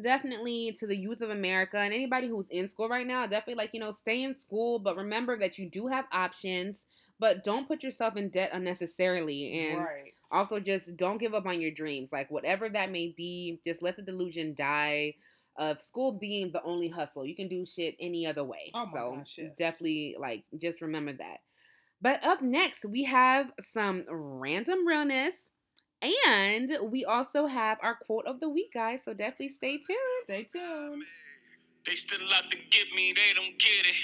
definitely 0.00 0.72
to 0.78 0.86
the 0.86 0.96
youth 0.96 1.20
of 1.20 1.30
America 1.30 1.76
and 1.78 1.92
anybody 1.92 2.28
who's 2.28 2.48
in 2.48 2.68
school 2.68 2.88
right 2.88 3.06
now, 3.06 3.26
definitely 3.26 3.56
like, 3.62 3.70
you 3.74 3.80
know, 3.80 3.92
stay 3.92 4.22
in 4.22 4.34
school, 4.34 4.78
but 4.78 4.96
remember 4.96 5.38
that 5.38 5.58
you 5.58 5.68
do 5.68 5.88
have 5.88 6.06
options, 6.12 6.86
but 7.18 7.44
don't 7.44 7.68
put 7.68 7.82
yourself 7.82 8.16
in 8.16 8.28
debt 8.30 8.50
unnecessarily. 8.52 9.58
And 9.58 9.80
right. 9.80 10.14
Also 10.30 10.60
just 10.60 10.96
don't 10.96 11.18
give 11.18 11.34
up 11.34 11.46
on 11.46 11.60
your 11.60 11.70
dreams. 11.70 12.10
Like, 12.12 12.30
whatever 12.30 12.68
that 12.68 12.90
may 12.90 13.14
be, 13.16 13.60
just 13.64 13.82
let 13.82 13.96
the 13.96 14.02
delusion 14.02 14.54
die. 14.54 15.14
Of 15.56 15.80
school 15.80 16.12
being 16.12 16.52
the 16.52 16.62
only 16.62 16.88
hustle, 16.88 17.26
you 17.26 17.34
can 17.36 17.48
do 17.48 17.66
shit 17.66 17.94
any 18.00 18.24
other 18.24 18.44
way. 18.44 18.70
Oh 18.72 18.86
my 18.86 18.92
so 18.92 19.16
gosh, 19.16 19.34
yes. 19.36 19.50
definitely, 19.58 20.16
like, 20.18 20.44
just 20.58 20.80
remember 20.80 21.12
that. 21.12 21.40
But 22.00 22.24
up 22.24 22.40
next, 22.40 22.86
we 22.86 23.04
have 23.04 23.52
some 23.60 24.04
random 24.08 24.86
realness. 24.86 25.50
And 26.00 26.70
we 26.90 27.04
also 27.04 27.46
have 27.46 27.76
our 27.82 27.94
quote 27.94 28.26
of 28.26 28.40
the 28.40 28.48
week, 28.48 28.72
guys. 28.72 29.02
So 29.04 29.12
definitely 29.12 29.50
stay 29.50 29.76
tuned. 29.76 30.22
Stay 30.22 30.44
tuned. 30.44 31.02
They 31.84 31.94
still 31.94 32.20
out 32.34 32.50
to 32.50 32.56
get 32.56 32.86
me, 32.94 33.12
they 33.12 33.34
don't 33.34 33.58
get 33.58 33.86
it. 33.86 33.96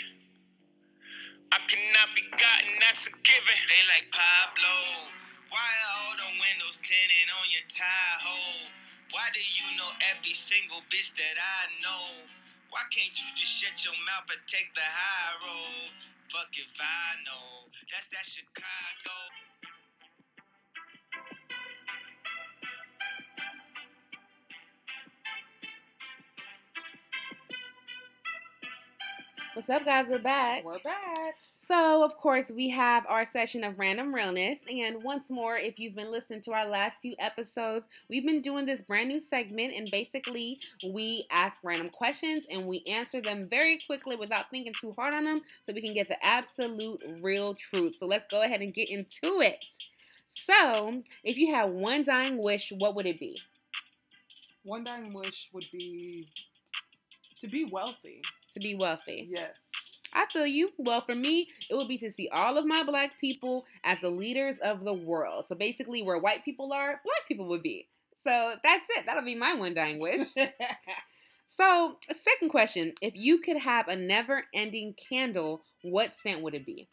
I 1.52 1.58
cannot 1.66 2.14
be 2.14 2.22
gotten, 2.32 2.74
that's 2.80 3.06
a 3.06 3.10
given. 3.10 3.60
They 3.68 3.82
like 3.94 4.10
Pablo, 4.10 5.12
Why 5.50 5.62
are 5.62 5.92
all 6.02 6.16
the 6.18 6.32
windows 6.42 6.82
tinted 6.82 7.30
on 7.30 7.46
your 7.54 7.66
tie 7.70 8.18
hole? 8.18 8.68
Why 9.14 9.30
do 9.30 9.40
you 9.40 9.78
know 9.78 9.90
every 10.10 10.34
single 10.34 10.82
bitch 10.90 11.14
that 11.16 11.38
I 11.38 11.70
know? 11.80 12.26
Why 12.74 12.82
can't 12.90 13.14
you 13.14 13.30
just 13.38 13.54
shut 13.54 13.78
your 13.86 13.94
mouth 14.04 14.26
and 14.28 14.42
take 14.50 14.74
the 14.74 14.82
high 14.82 15.34
road? 15.46 15.94
Fuck 16.34 16.50
if 16.58 16.74
I 16.82 17.22
know. 17.22 17.70
That's 17.92 18.10
that 18.10 18.26
Chicago. 18.26 19.16
What's 29.56 29.70
up, 29.70 29.86
guys? 29.86 30.08
We're 30.10 30.18
back. 30.18 30.66
We're 30.66 30.78
back. 30.80 31.36
So, 31.54 32.04
of 32.04 32.18
course, 32.18 32.50
we 32.50 32.68
have 32.68 33.06
our 33.08 33.24
session 33.24 33.64
of 33.64 33.78
random 33.78 34.14
realness. 34.14 34.60
And 34.70 35.02
once 35.02 35.30
more, 35.30 35.56
if 35.56 35.78
you've 35.78 35.94
been 35.94 36.12
listening 36.12 36.42
to 36.42 36.52
our 36.52 36.68
last 36.68 37.00
few 37.00 37.14
episodes, 37.18 37.86
we've 38.10 38.26
been 38.26 38.42
doing 38.42 38.66
this 38.66 38.82
brand 38.82 39.08
new 39.08 39.18
segment. 39.18 39.72
And 39.74 39.90
basically, 39.90 40.58
we 40.86 41.24
ask 41.30 41.64
random 41.64 41.88
questions 41.88 42.44
and 42.52 42.68
we 42.68 42.84
answer 42.86 43.22
them 43.22 43.40
very 43.48 43.78
quickly 43.78 44.14
without 44.16 44.50
thinking 44.50 44.74
too 44.78 44.92
hard 44.94 45.14
on 45.14 45.24
them 45.24 45.40
so 45.64 45.72
we 45.72 45.80
can 45.80 45.94
get 45.94 46.08
the 46.08 46.22
absolute 46.22 47.00
real 47.22 47.54
truth. 47.54 47.94
So, 47.94 48.04
let's 48.04 48.26
go 48.30 48.42
ahead 48.42 48.60
and 48.60 48.74
get 48.74 48.90
into 48.90 49.40
it. 49.40 49.64
So, 50.28 51.02
if 51.24 51.38
you 51.38 51.54
had 51.54 51.70
one 51.70 52.04
dying 52.04 52.42
wish, 52.42 52.74
what 52.76 52.94
would 52.94 53.06
it 53.06 53.18
be? 53.18 53.40
One 54.64 54.84
dying 54.84 55.14
wish 55.14 55.48
would 55.54 55.66
be 55.72 56.26
to 57.40 57.48
be 57.48 57.64
wealthy. 57.64 58.20
To 58.56 58.60
be 58.60 58.74
wealthy. 58.74 59.28
Yes. 59.30 59.60
I 60.14 60.24
feel 60.32 60.46
you. 60.46 60.70
Well, 60.78 61.00
for 61.02 61.14
me, 61.14 61.46
it 61.68 61.74
would 61.74 61.88
be 61.88 61.98
to 61.98 62.10
see 62.10 62.30
all 62.30 62.56
of 62.56 62.64
my 62.64 62.82
black 62.84 63.20
people 63.20 63.66
as 63.84 64.00
the 64.00 64.08
leaders 64.08 64.56
of 64.60 64.82
the 64.82 64.94
world. 64.94 65.44
So 65.48 65.54
basically, 65.54 66.02
where 66.02 66.18
white 66.18 66.42
people 66.42 66.72
are, 66.72 67.02
black 67.04 67.28
people 67.28 67.48
would 67.48 67.62
be. 67.62 67.86
So 68.24 68.54
that's 68.64 68.86
it. 68.96 69.04
That'll 69.04 69.24
be 69.24 69.34
my 69.34 69.52
one 69.52 69.74
dying 69.74 70.00
wish. 70.00 70.28
so, 71.46 71.96
second 72.10 72.48
question 72.48 72.94
If 73.02 73.14
you 73.14 73.38
could 73.40 73.58
have 73.58 73.88
a 73.88 73.96
never 73.96 74.44
ending 74.54 74.94
candle, 74.94 75.60
what 75.82 76.16
scent 76.16 76.40
would 76.40 76.54
it 76.54 76.64
be? 76.64 76.88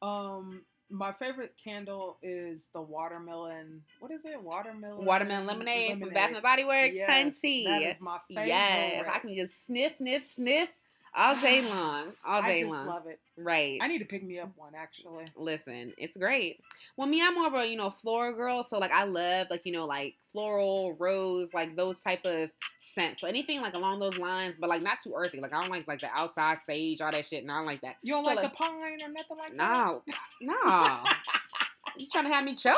um, 0.00 0.62
my 0.88 1.10
favorite 1.12 1.54
candle 1.62 2.18
is 2.22 2.68
the 2.74 2.82
watermelon. 2.82 3.82
What 3.98 4.10
is 4.12 4.20
it? 4.24 4.40
Watermelon. 4.40 5.04
Watermelon 5.04 5.46
lemonade, 5.46 5.98
from 5.98 6.10
Bath 6.10 6.32
and 6.34 6.42
Body 6.42 6.64
Works, 6.64 6.94
Yes, 6.94 7.06
fancy. 7.06 7.64
That 7.64 7.82
is 7.82 8.00
my 8.00 8.18
favorite. 8.28 8.46
Yes, 8.46 9.04
I 9.10 9.18
can 9.18 9.34
just 9.34 9.64
sniff, 9.64 9.96
sniff, 9.96 10.22
sniff 10.22 10.68
all 11.14 11.36
day 11.40 11.62
long. 11.62 12.12
All 12.26 12.42
day 12.42 12.60
I 12.60 12.62
just 12.62 12.72
long. 12.74 12.86
love 12.86 13.06
it. 13.06 13.18
right. 13.36 13.78
I 13.82 13.88
need 13.88 13.98
to 13.98 14.04
pick 14.04 14.22
me 14.24 14.38
up 14.38 14.50
one 14.56 14.72
actually. 14.76 15.24
Listen, 15.36 15.92
it's 15.98 16.16
great. 16.16 16.60
Well, 16.96 17.06
me, 17.08 17.22
I'm 17.22 17.34
more 17.34 17.46
of 17.46 17.54
a 17.54 17.66
you 17.66 17.76
know 17.76 17.90
floral 17.90 18.34
girl, 18.34 18.64
so 18.64 18.78
like 18.78 18.92
I 18.92 19.04
love 19.04 19.48
like 19.50 19.62
you 19.64 19.72
know 19.72 19.86
like 19.86 20.14
floral, 20.28 20.96
rose, 20.98 21.52
like 21.54 21.76
those 21.76 21.98
type 22.00 22.24
of 22.24 22.50
scents. 22.78 23.20
So 23.20 23.28
anything 23.28 23.60
like 23.60 23.74
along 23.76 23.98
those 24.00 24.18
lines, 24.18 24.56
but 24.58 24.70
like 24.70 24.82
not 24.82 24.98
too 25.00 25.12
earthy. 25.16 25.40
Like 25.40 25.54
I 25.54 25.60
don't 25.60 25.70
like 25.70 25.86
like 25.88 26.00
the 26.00 26.10
outside 26.14 26.58
sage, 26.58 27.00
all 27.00 27.10
that 27.10 27.26
shit. 27.26 27.44
No, 27.46 27.54
I 27.54 27.58
don't 27.58 27.66
like 27.66 27.80
that. 27.82 27.96
You 28.02 28.14
don't 28.14 28.24
So, 28.24 28.30
like, 28.30 28.42
like- 28.42 28.50
the 28.50 28.56
pine 28.56 28.70
or 28.72 29.08
nothing 29.08 29.36
like 29.38 29.54
that? 29.54 30.02
No, 30.40 30.54
no. 30.54 31.02
you 31.98 32.06
trying 32.12 32.24
to 32.24 32.34
have 32.34 32.44
me 32.44 32.54
choke? 32.54 32.76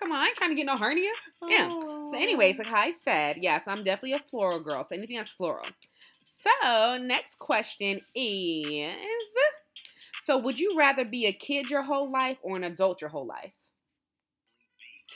Come 0.00 0.12
on, 0.12 0.18
I 0.18 0.26
ain't 0.26 0.36
trying 0.36 0.50
to 0.50 0.56
get 0.56 0.66
no 0.66 0.76
hernia. 0.76 1.10
Yeah. 1.46 1.68
Oh. 1.70 2.06
So, 2.10 2.16
anyways, 2.16 2.58
oh. 2.60 2.62
like 2.64 2.72
I 2.74 2.92
said, 2.98 3.36
yes, 3.38 3.66
I'm 3.66 3.84
definitely 3.84 4.14
a 4.14 4.18
floral 4.18 4.60
girl. 4.60 4.84
So 4.84 4.96
anything 4.96 5.16
that's 5.16 5.30
floral. 5.30 5.64
So 6.44 6.96
next 7.00 7.38
question 7.38 7.98
is: 8.14 8.86
So 10.22 10.38
would 10.38 10.58
you 10.58 10.76
rather 10.76 11.04
be 11.04 11.26
a 11.26 11.32
kid 11.32 11.70
your 11.70 11.82
whole 11.82 12.10
life 12.10 12.38
or 12.42 12.56
an 12.56 12.64
adult 12.64 13.00
your 13.00 13.10
whole 13.10 13.26
life? 13.26 13.52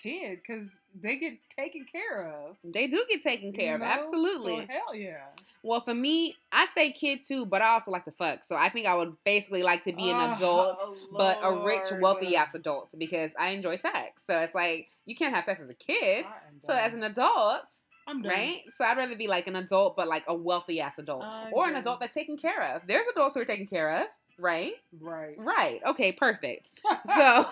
kid, 0.02 0.40
because 0.46 0.68
they 1.00 1.16
get 1.16 1.38
taken 1.56 1.84
care 1.90 2.26
of. 2.26 2.56
They 2.64 2.86
do 2.86 3.04
get 3.08 3.22
taken 3.22 3.52
care 3.52 3.70
you 3.70 3.74
of, 3.74 3.82
absolutely. 3.82 4.60
So 4.60 4.66
hell 4.68 4.94
yeah. 4.94 5.24
Well, 5.62 5.80
for 5.80 5.94
me, 5.94 6.36
I 6.52 6.66
say 6.66 6.92
kid 6.92 7.20
too, 7.24 7.44
but 7.46 7.62
I 7.62 7.68
also 7.70 7.90
like 7.90 8.04
to 8.04 8.12
fuck. 8.12 8.44
So 8.44 8.56
I 8.56 8.68
think 8.68 8.86
I 8.86 8.94
would 8.94 9.14
basically 9.24 9.62
like 9.62 9.84
to 9.84 9.92
be 9.92 10.10
an 10.10 10.16
Oh, 10.16 10.34
adult, 10.34 10.78
but 11.12 11.38
a 11.42 11.64
rich, 11.64 11.84
wealthy 12.00 12.36
ass 12.36 12.54
adult 12.54 12.94
because 12.98 13.32
I 13.38 13.48
enjoy 13.48 13.76
sex. 13.76 14.22
So 14.26 14.38
it's 14.38 14.54
like 14.54 14.88
you 15.04 15.14
can't 15.14 15.34
have 15.34 15.44
sex 15.44 15.60
as 15.60 15.68
a 15.68 15.74
kid. 15.74 16.24
So 16.64 16.72
as 16.74 16.94
an 16.94 17.02
adult, 17.02 17.64
I'm 18.08 18.22
done. 18.22 18.30
right? 18.32 18.62
So 18.74 18.84
I'd 18.84 18.96
rather 18.96 19.14
be 19.16 19.28
like 19.28 19.46
an 19.46 19.56
adult, 19.56 19.96
but 19.96 20.08
like 20.08 20.24
a 20.26 20.34
wealthy 20.34 20.80
ass 20.80 20.98
adult, 20.98 21.22
I'm 21.24 21.52
or 21.52 21.68
an 21.68 21.74
adult 21.76 22.00
that's 22.00 22.14
taken 22.14 22.36
care 22.38 22.62
of. 22.74 22.82
There's 22.86 23.06
adults 23.14 23.34
who 23.34 23.40
are 23.42 23.44
taken 23.44 23.66
care 23.66 24.02
of, 24.02 24.06
right? 24.38 24.72
Right. 25.00 25.36
Right. 25.38 25.80
Okay. 25.86 26.12
Perfect. 26.12 26.66
So, 27.16 27.46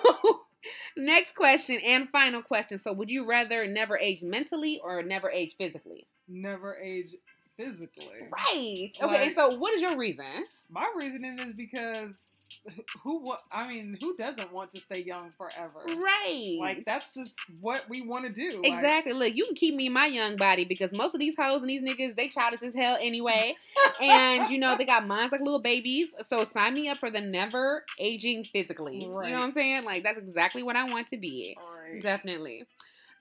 next 0.97 1.35
question 1.35 1.79
and 1.85 2.09
final 2.09 2.43
question. 2.43 2.79
So, 2.79 2.93
would 2.93 3.11
you 3.11 3.25
rather 3.27 3.67
never 3.67 3.99
age 3.99 4.23
mentally 4.23 4.81
or 4.83 5.03
never 5.03 5.31
age 5.31 5.55
physically? 5.59 6.07
never 6.29 6.75
age 6.77 7.15
physically. 7.57 8.07
Right. 8.33 8.91
Okay. 9.01 9.25
and 9.25 9.33
so, 9.35 9.57
what 9.57 9.73
is 9.75 9.81
your 9.83 9.97
reason? 9.99 10.25
My 10.71 10.87
reasoning 10.97 11.39
is 11.39 11.55
because 11.55 12.46
who 13.05 13.23
wa- 13.23 13.39
I 13.53 13.69
mean, 13.69 13.97
who 14.01 14.17
doesn't 14.17 14.53
want 14.53 14.71
to 14.71 14.81
stay 14.81 15.03
young 15.03 15.31
forever? 15.31 15.81
Right. 15.87 16.59
Like 16.61 16.85
that's 16.85 17.15
just 17.15 17.39
what 17.63 17.89
we 17.89 18.03
want 18.03 18.31
to 18.31 18.51
do. 18.51 18.61
Like, 18.63 18.73
Exactly. 18.75 19.13
Look, 19.13 19.35
you 19.35 19.45
can 19.45 19.55
keep 19.55 19.75
me 19.75 19.87
in 19.87 19.93
my 19.93 20.07
young 20.07 20.37
body 20.37 20.65
because 20.69 20.97
most 20.97 21.15
of 21.15 21.21
these 21.21 21.37
hoes 21.39 21.61
and 21.61 21.69
these 21.71 21.83
niggas, 21.83 22.15
they 22.17 22.27
childish 22.27 22.63
as 22.63 22.75
hell 22.75 22.97
anyway. 23.01 23.55
and 24.03 24.49
you 24.51 24.59
know, 24.59 24.77
they 24.77 24.85
got 24.85 25.09
minds 25.09 25.33
like 25.33 25.41
little 25.41 25.61
babies. 25.61 26.15
So 26.27 26.45
sign 26.45 26.75
me 26.75 26.89
up 26.89 26.97
for 26.99 27.11
the 27.11 27.21
never 27.21 27.85
aging 27.99 28.45
physically. 28.45 28.99
You 28.99 29.09
know 29.11 29.17
what 29.17 29.41
I'm 29.41 29.53
saying? 29.53 29.85
Like 29.85 30.03
that's 30.03 30.19
exactly 30.19 30.63
what 30.63 30.77
I 30.77 30.85
want 30.85 31.09
to 31.09 31.17
be. 31.17 31.57
Alright. 31.61 32.01
Definitely. 32.03 32.65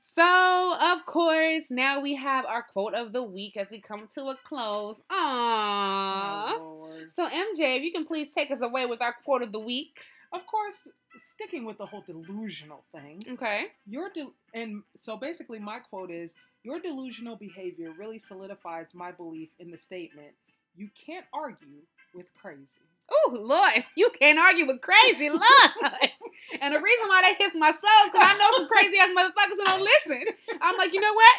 So, 0.07 0.77
of 0.81 1.05
course, 1.05 1.71
now 1.71 1.99
we 1.99 2.15
have 2.15 2.45
our 2.45 2.61
quote 2.61 2.93
of 2.93 3.11
the 3.11 3.23
week 3.23 3.57
as 3.57 3.71
we 3.71 3.81
come 3.81 4.07
to 4.13 4.25
a 4.27 4.35
close. 4.43 4.97
Aww. 5.11 6.45
Oh, 6.51 6.89
So, 7.11 7.25
MJ, 7.27 7.77
if 7.77 7.83
you 7.83 7.91
can 7.91 8.05
please 8.05 8.31
take 8.33 8.51
us 8.51 8.61
away 8.61 8.85
with 8.85 9.01
our 9.01 9.15
quote 9.25 9.41
of 9.41 9.51
the 9.51 9.59
week. 9.59 9.99
Of 10.31 10.45
course, 10.47 10.87
sticking 11.17 11.65
with 11.65 11.79
the 11.79 11.85
whole 11.87 12.01
delusional 12.05 12.83
thing, 12.91 13.21
Okay. 13.27 13.71
your 13.87 14.09
de- 14.09 14.31
and 14.53 14.83
so 14.95 15.17
basically 15.17 15.59
my 15.59 15.79
quote 15.79 16.11
is 16.11 16.33
your 16.63 16.79
delusional 16.79 17.35
behavior 17.35 17.91
really 17.97 18.19
solidifies 18.19 18.93
my 18.93 19.11
belief 19.11 19.49
in 19.59 19.71
the 19.71 19.77
statement 19.77 20.33
you 20.77 20.89
can't 21.05 21.25
argue 21.33 21.81
with 22.13 22.27
crazy. 22.33 22.81
Oh, 23.11 23.37
Lord, 23.39 23.85
you 23.95 24.09
can't 24.19 24.39
argue 24.39 24.65
with 24.67 24.81
crazy, 24.81 25.29
Lord. 25.29 25.41
and 26.61 26.73
the 26.73 26.79
reason 26.79 27.07
why 27.07 27.21
that 27.21 27.35
hits 27.39 27.55
my 27.55 27.71
soul 27.71 28.05
is 28.05 28.11
because 28.11 28.21
I 28.23 28.37
know 28.37 28.57
some 28.57 28.67
crazy 28.67 28.97
ass 28.97 29.09
motherfuckers 29.09 29.57
who 29.57 29.63
don't 29.63 29.81
listen. 29.81 30.23
I'm 30.61 30.77
like, 30.77 30.93
you 30.93 30.99
know 30.99 31.13
what? 31.13 31.35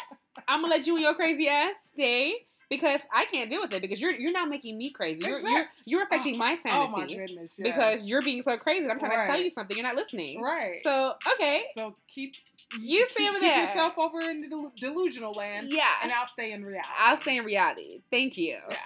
I'm 0.47 0.61
gonna 0.61 0.73
let 0.73 0.87
you 0.87 0.95
and 0.95 1.03
your 1.03 1.13
crazy 1.15 1.47
ass 1.47 1.73
stay 1.93 2.33
because 2.69 3.01
I 3.13 3.25
can't 3.25 3.49
deal 3.49 3.61
with 3.61 3.73
it 3.73 3.81
because 3.81 3.99
you're 3.99 4.13
you're 4.13 4.31
not 4.31 4.49
making 4.49 4.77
me 4.77 4.91
crazy. 4.91 5.25
You're 5.27 5.39
you're, 5.39 5.65
you're 5.85 6.03
affecting 6.03 6.37
my 6.37 6.55
sanity 6.55 6.93
Oh 6.93 6.97
my 6.97 7.05
goodness! 7.07 7.59
because 7.61 8.07
you're 8.07 8.21
being 8.21 8.41
so 8.41 8.55
crazy. 8.57 8.89
I'm 8.89 8.97
trying 8.99 9.11
to 9.11 9.25
tell 9.25 9.39
you 9.39 9.49
something. 9.49 9.75
You're 9.75 9.85
not 9.85 9.95
listening. 9.95 10.41
right. 10.41 10.79
So 10.83 11.15
okay, 11.33 11.63
So 11.75 11.93
keep 12.13 12.35
You 12.79 13.07
stay 13.09 13.23
keep, 13.23 13.29
over 13.29 13.39
keep 13.39 13.47
there. 13.55 13.59
yourself 13.65 13.93
over 13.97 14.19
in 14.19 14.41
the 14.41 14.47
del- 14.47 14.73
delusional 14.77 15.31
land, 15.33 15.69
yeah, 15.71 15.89
and 16.03 16.11
I'll 16.13 16.27
stay 16.27 16.51
in 16.51 16.61
reality. 16.63 16.89
I'll 16.99 17.17
stay 17.17 17.37
in 17.37 17.43
reality. 17.45 17.97
Thank 18.11 18.37
you. 18.37 18.55
Yeah. 18.69 18.77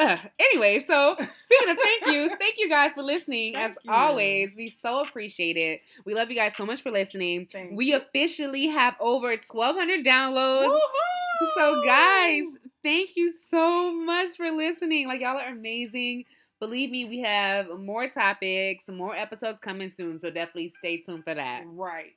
Uh, 0.00 0.16
anyway, 0.40 0.84
so 0.86 1.14
speaking 1.14 1.70
of 1.70 1.76
thank 1.78 2.06
yous, 2.06 2.34
thank 2.40 2.54
you 2.58 2.68
guys 2.68 2.92
for 2.94 3.02
listening. 3.02 3.54
Thank 3.54 3.70
As 3.70 3.78
you. 3.84 3.90
always, 3.92 4.56
we 4.56 4.66
so 4.66 5.00
appreciate 5.02 5.56
it. 5.56 5.82
We 6.06 6.14
love 6.14 6.30
you 6.30 6.36
guys 6.36 6.56
so 6.56 6.64
much 6.64 6.82
for 6.82 6.90
listening. 6.90 7.46
Thank 7.52 7.72
we 7.76 7.86
you. 7.86 7.96
officially 7.96 8.68
have 8.68 8.94
over 9.00 9.28
1,200 9.28 10.04
downloads. 10.04 10.68
Woohoo! 10.68 11.46
So, 11.56 11.82
guys, 11.84 12.44
thank 12.84 13.16
you 13.16 13.32
so 13.48 13.92
much 13.92 14.36
for 14.36 14.50
listening. 14.50 15.06
Like, 15.06 15.20
y'all 15.20 15.38
are 15.38 15.50
amazing. 15.50 16.24
Believe 16.60 16.90
me, 16.90 17.06
we 17.06 17.20
have 17.20 17.68
more 17.78 18.08
topics, 18.08 18.84
more 18.88 19.14
episodes 19.14 19.58
coming 19.58 19.88
soon. 19.90 20.18
So, 20.18 20.30
definitely 20.30 20.68
stay 20.70 20.98
tuned 20.98 21.24
for 21.24 21.34
that. 21.34 21.64
right. 21.66 22.12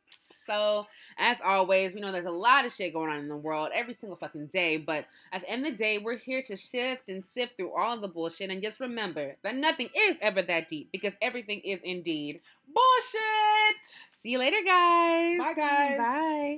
So, 0.46 0.88
as 1.18 1.40
always, 1.42 1.94
we 1.94 2.02
know 2.02 2.12
there's 2.12 2.26
a 2.26 2.32
lot 2.32 2.66
of 2.66 2.74
shit 2.74 2.94
going 2.94 3.12
on 3.12 3.20
in 3.20 3.30
the 3.30 3.36
world 3.36 3.70
every 3.74 3.94
single 3.94 4.16
fucking 4.16 4.48
day. 4.48 4.78
But 4.78 5.06
at 5.32 5.42
the 5.42 5.50
end 5.50 5.66
of 5.66 5.74
the 5.74 5.78
day, 5.78 5.98
we're 5.98 6.18
here 6.18 6.42
to 6.44 6.58
shift 6.58 7.10
and 7.10 7.24
sift 7.24 7.58
through 7.58 7.72
all 7.76 7.96
of 7.96 8.02
the 8.02 8.08
bullshit. 8.08 8.50
And 8.50 8.62
just 8.62 8.80
remember 8.80 9.36
that 9.44 9.56
nothing 9.56 9.90
is 9.96 10.18
ever 10.22 10.42
that 10.42 10.68
deep 10.68 10.90
because 10.92 11.14
everything 11.22 11.62
is 11.62 11.80
indeed. 11.84 12.42
Bullshit. 12.68 13.84
See 14.16 14.32
you 14.32 14.40
later, 14.40 14.62
guys. 14.66 15.38
Bye, 15.38 15.54
guys. 15.56 15.98
Bye. 15.98 16.58